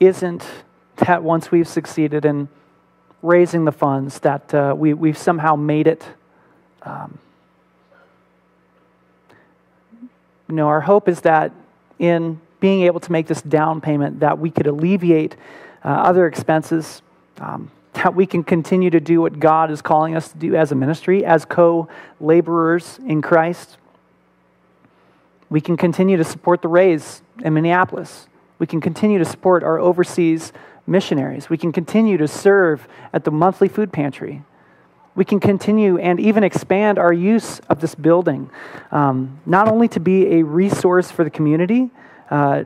Isn't 0.01 0.43
that 0.95 1.23
once 1.23 1.51
we've 1.51 1.67
succeeded 1.67 2.25
in 2.25 2.49
raising 3.21 3.65
the 3.65 3.71
funds, 3.71 4.17
that 4.21 4.51
uh, 4.51 4.73
we, 4.75 4.95
we've 4.95 5.17
somehow 5.17 5.55
made 5.55 5.85
it? 5.85 6.03
Um, 6.81 7.19
you 10.49 10.55
know, 10.55 10.67
our 10.67 10.81
hope 10.81 11.07
is 11.07 11.21
that 11.21 11.51
in 11.99 12.41
being 12.59 12.81
able 12.81 12.99
to 12.99 13.11
make 13.11 13.27
this 13.27 13.43
down 13.43 13.79
payment, 13.79 14.21
that 14.21 14.39
we 14.39 14.49
could 14.49 14.65
alleviate 14.65 15.35
uh, 15.85 15.89
other 15.89 16.25
expenses, 16.25 17.03
um, 17.37 17.69
that 17.93 18.15
we 18.15 18.25
can 18.25 18.43
continue 18.43 18.89
to 18.89 18.99
do 18.99 19.21
what 19.21 19.39
God 19.39 19.69
is 19.69 19.83
calling 19.83 20.15
us 20.15 20.29
to 20.31 20.37
do 20.39 20.55
as 20.55 20.71
a 20.71 20.75
ministry, 20.75 21.23
as 21.23 21.45
co 21.45 21.87
laborers 22.19 22.99
in 23.05 23.21
Christ. 23.21 23.77
We 25.51 25.61
can 25.61 25.77
continue 25.77 26.17
to 26.17 26.23
support 26.23 26.63
the 26.63 26.69
Rays 26.69 27.21
in 27.43 27.53
Minneapolis. 27.53 28.27
We 28.61 28.67
can 28.67 28.79
continue 28.79 29.17
to 29.17 29.25
support 29.25 29.63
our 29.63 29.79
overseas 29.79 30.53
missionaries. 30.85 31.49
We 31.49 31.57
can 31.57 31.71
continue 31.71 32.17
to 32.17 32.27
serve 32.27 32.87
at 33.11 33.23
the 33.23 33.31
monthly 33.31 33.67
food 33.67 33.91
pantry. 33.91 34.43
We 35.15 35.25
can 35.25 35.39
continue 35.39 35.97
and 35.97 36.19
even 36.19 36.43
expand 36.43 36.99
our 36.99 37.11
use 37.11 37.57
of 37.69 37.81
this 37.81 37.95
building, 37.95 38.51
um, 38.91 39.39
not 39.47 39.67
only 39.67 39.87
to 39.87 39.99
be 39.99 40.35
a 40.35 40.43
resource 40.43 41.09
for 41.09 41.23
the 41.23 41.31
community, 41.31 41.89
uh, 42.29 42.65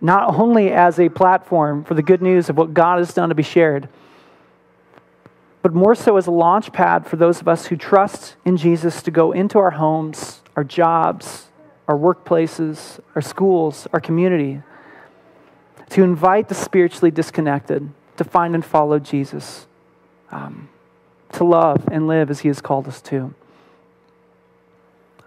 not 0.00 0.32
only 0.32 0.70
as 0.70 1.00
a 1.00 1.08
platform 1.08 1.82
for 1.82 1.94
the 1.94 2.04
good 2.04 2.22
news 2.22 2.48
of 2.48 2.56
what 2.56 2.72
God 2.72 2.98
has 2.98 3.12
done 3.12 3.30
to 3.30 3.34
be 3.34 3.42
shared, 3.42 3.88
but 5.60 5.74
more 5.74 5.96
so 5.96 6.18
as 6.18 6.28
a 6.28 6.30
launch 6.30 6.72
pad 6.72 7.04
for 7.04 7.16
those 7.16 7.40
of 7.40 7.48
us 7.48 7.66
who 7.66 7.74
trust 7.76 8.36
in 8.44 8.56
Jesus 8.56 9.02
to 9.02 9.10
go 9.10 9.32
into 9.32 9.58
our 9.58 9.72
homes, 9.72 10.40
our 10.54 10.62
jobs, 10.62 11.48
our 11.88 11.96
workplaces, 11.96 13.00
our 13.16 13.22
schools, 13.22 13.88
our 13.92 13.98
community, 13.98 14.62
to 15.92 16.02
invite 16.02 16.48
the 16.48 16.54
spiritually 16.54 17.10
disconnected 17.10 17.86
to 18.16 18.24
find 18.24 18.54
and 18.54 18.64
follow 18.64 18.98
Jesus, 18.98 19.66
um, 20.30 20.70
to 21.32 21.44
love 21.44 21.86
and 21.92 22.06
live 22.06 22.30
as 22.30 22.40
He 22.40 22.48
has 22.48 22.62
called 22.62 22.88
us 22.88 23.02
to. 23.02 23.34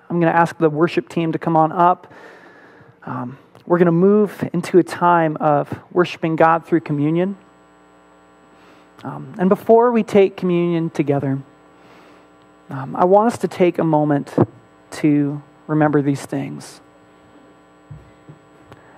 I'm 0.09 0.19
going 0.19 0.31
to 0.31 0.35
ask 0.35 0.57
the 0.57 0.71
worship 0.71 1.07
team 1.07 1.33
to 1.33 1.39
come 1.39 1.55
on 1.55 1.71
up. 1.71 2.11
Um, 3.03 3.37
we're 3.67 3.77
going 3.77 3.85
to 3.85 3.91
move 3.91 4.49
into 4.53 4.79
a 4.79 4.83
time 4.83 5.37
of 5.37 5.71
worshiping 5.91 6.35
God 6.35 6.65
through 6.65 6.81
communion. 6.81 7.37
Um, 9.03 9.35
and 9.37 9.49
before 9.49 9.91
we 9.91 10.01
take 10.01 10.35
communion 10.35 10.89
together, 10.89 11.43
um, 12.71 12.95
I 12.95 13.05
want 13.05 13.31
us 13.31 13.37
to 13.39 13.47
take 13.47 13.77
a 13.77 13.83
moment 13.83 14.33
to 14.93 15.43
remember 15.67 16.01
these 16.01 16.25
things. 16.25 16.81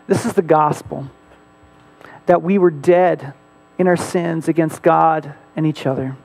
This 0.07 0.26
is 0.26 0.32
the 0.32 0.41
gospel 0.41 1.11
that 2.28 2.43
we 2.43 2.57
were 2.57 2.71
dead 2.71 3.34
in 3.78 3.88
our 3.88 3.97
sins 3.97 4.47
against 4.47 4.82
God 4.82 5.34
and 5.55 5.65
each 5.65 5.86
other. 5.86 6.15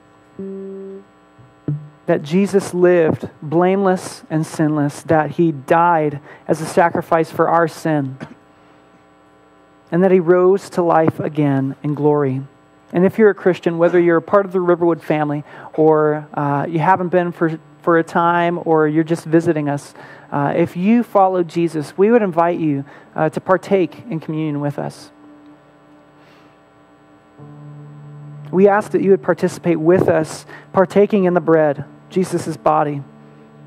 That 2.06 2.22
Jesus 2.22 2.74
lived 2.74 3.28
blameless 3.40 4.24
and 4.28 4.46
sinless, 4.46 5.02
that 5.04 5.32
he 5.32 5.52
died 5.52 6.20
as 6.46 6.60
a 6.60 6.66
sacrifice 6.66 7.30
for 7.30 7.48
our 7.48 7.68
sin, 7.68 8.18
and 9.90 10.02
that 10.02 10.10
he 10.10 10.20
rose 10.20 10.68
to 10.70 10.82
life 10.82 11.20
again 11.20 11.76
in 11.82 11.94
glory. 11.94 12.42
And 12.92 13.06
if 13.06 13.18
you're 13.18 13.30
a 13.30 13.34
Christian, 13.34 13.78
whether 13.78 13.98
you're 13.98 14.18
a 14.18 14.22
part 14.22 14.44
of 14.44 14.52
the 14.52 14.60
Riverwood 14.60 15.02
family 15.02 15.44
or 15.74 16.28
uh, 16.34 16.66
you 16.68 16.78
haven't 16.78 17.08
been 17.08 17.32
for, 17.32 17.58
for 17.82 17.98
a 17.98 18.04
time 18.04 18.60
or 18.64 18.86
you're 18.86 19.04
just 19.04 19.24
visiting 19.24 19.68
us, 19.68 19.94
uh, 20.30 20.52
if 20.56 20.76
you 20.76 21.02
follow 21.02 21.42
Jesus, 21.42 21.96
we 21.96 22.10
would 22.10 22.22
invite 22.22 22.58
you 22.58 22.84
uh, 23.14 23.28
to 23.30 23.40
partake 23.40 24.04
in 24.10 24.18
communion 24.18 24.60
with 24.60 24.78
us. 24.78 25.10
We 28.52 28.68
ask 28.68 28.92
that 28.92 29.02
you 29.02 29.10
would 29.10 29.22
participate 29.22 29.80
with 29.80 30.08
us, 30.08 30.46
partaking 30.72 31.24
in 31.24 31.34
the 31.34 31.40
bread, 31.40 31.84
Jesus' 32.10 32.56
body 32.56 33.02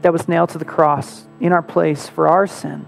that 0.04 0.14
was 0.14 0.28
nailed 0.28 0.52
to 0.52 0.60
the 0.60 0.66
cross 0.66 1.26
in 1.40 1.52
our 1.52 1.64
place 1.64 2.08
for 2.08 2.28
our 2.28 2.46
sin, 2.46 2.86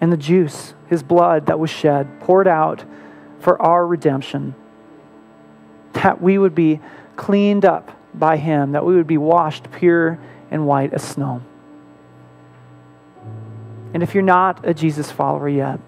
and 0.00 0.12
the 0.12 0.16
juice, 0.16 0.72
his 0.86 1.02
blood 1.02 1.46
that 1.46 1.58
was 1.58 1.68
shed, 1.68 2.20
poured 2.20 2.46
out 2.46 2.84
for 3.40 3.60
our 3.60 3.84
redemption, 3.84 4.54
that 5.94 6.22
we 6.22 6.38
would 6.38 6.54
be 6.54 6.80
cleaned 7.16 7.64
up 7.64 7.90
by 8.14 8.36
him, 8.36 8.72
that 8.72 8.86
we 8.86 8.94
would 8.94 9.08
be 9.08 9.18
washed 9.18 9.70
pure 9.72 10.20
and 10.52 10.66
white 10.66 10.94
as 10.94 11.02
snow. 11.02 11.42
And 13.92 14.04
if 14.04 14.14
you're 14.14 14.22
not 14.22 14.66
a 14.66 14.72
Jesus 14.72 15.10
follower 15.10 15.48
yet, 15.48 15.80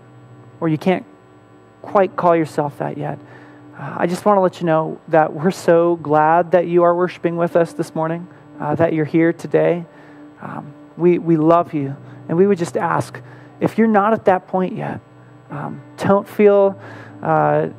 or 0.60 0.68
you 0.68 0.78
can't 0.78 1.06
quite 1.82 2.16
call 2.16 2.34
yourself 2.34 2.78
that 2.78 2.98
yet, 2.98 3.20
I 3.84 4.06
just 4.06 4.24
want 4.24 4.36
to 4.36 4.40
let 4.40 4.60
you 4.60 4.66
know 4.66 5.00
that 5.08 5.32
we're 5.32 5.50
so 5.50 5.96
glad 5.96 6.52
that 6.52 6.68
you 6.68 6.84
are 6.84 6.94
worshiping 6.94 7.36
with 7.36 7.56
us 7.56 7.72
this 7.72 7.96
morning, 7.96 8.28
uh, 8.60 8.76
that 8.76 8.92
you're 8.92 9.04
here 9.04 9.32
today. 9.32 9.84
Um, 10.40 10.72
we, 10.96 11.18
we 11.18 11.36
love 11.36 11.74
you. 11.74 11.96
And 12.28 12.38
we 12.38 12.46
would 12.46 12.58
just 12.58 12.76
ask 12.76 13.20
if 13.60 13.78
you're 13.78 13.88
not 13.88 14.12
at 14.12 14.26
that 14.26 14.46
point 14.46 14.76
yet, 14.76 15.00
um, 15.50 15.82
don't 15.96 16.28
feel 16.28 16.80
uh, 17.22 17.70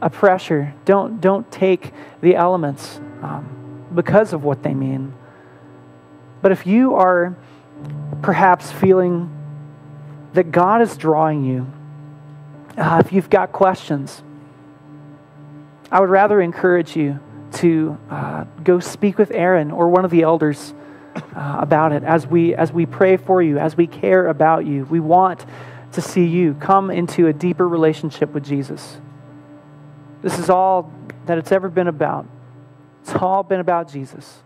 a 0.00 0.10
pressure. 0.10 0.74
Don't, 0.84 1.20
don't 1.20 1.50
take 1.50 1.92
the 2.20 2.36
elements 2.36 3.00
um, 3.22 3.84
because 3.92 4.32
of 4.32 4.44
what 4.44 4.62
they 4.62 4.74
mean. 4.74 5.12
But 6.40 6.52
if 6.52 6.68
you 6.68 6.94
are 6.94 7.36
perhaps 8.22 8.70
feeling 8.70 9.28
that 10.34 10.52
God 10.52 10.82
is 10.82 10.96
drawing 10.96 11.44
you, 11.44 11.66
uh, 12.76 13.02
if 13.04 13.12
you've 13.12 13.30
got 13.30 13.50
questions, 13.50 14.22
I 15.90 16.00
would 16.00 16.10
rather 16.10 16.40
encourage 16.40 16.96
you 16.96 17.18
to 17.52 17.98
uh, 18.10 18.44
go 18.62 18.78
speak 18.78 19.16
with 19.16 19.30
Aaron 19.30 19.70
or 19.70 19.88
one 19.88 20.04
of 20.04 20.10
the 20.10 20.22
elders 20.22 20.74
uh, 21.16 21.56
about 21.60 21.92
it 21.92 22.04
as 22.04 22.26
we 22.26 22.54
as 22.54 22.72
we 22.72 22.86
pray 22.86 23.16
for 23.16 23.40
you, 23.42 23.58
as 23.58 23.76
we 23.76 23.86
care 23.86 24.26
about 24.26 24.66
you. 24.66 24.84
We 24.84 25.00
want 25.00 25.46
to 25.92 26.02
see 26.02 26.26
you 26.26 26.54
come 26.54 26.90
into 26.90 27.26
a 27.26 27.32
deeper 27.32 27.66
relationship 27.66 28.32
with 28.34 28.44
Jesus. 28.44 29.00
This 30.20 30.38
is 30.38 30.50
all 30.50 30.92
that 31.26 31.38
it's 31.38 31.52
ever 31.52 31.68
been 31.68 31.88
about. 31.88 32.26
It's 33.02 33.14
all 33.14 33.42
been 33.42 33.60
about 33.60 33.90
Jesus. 33.90 34.42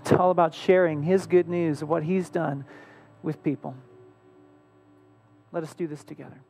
It's 0.00 0.12
all 0.12 0.30
about 0.30 0.54
sharing 0.54 1.02
his 1.02 1.26
good 1.26 1.48
news 1.48 1.82
of 1.82 1.88
what 1.88 2.04
he's 2.04 2.30
done 2.30 2.64
with 3.22 3.42
people. 3.42 3.74
Let 5.50 5.64
us 5.64 5.74
do 5.74 5.86
this 5.86 6.04
together. 6.04 6.40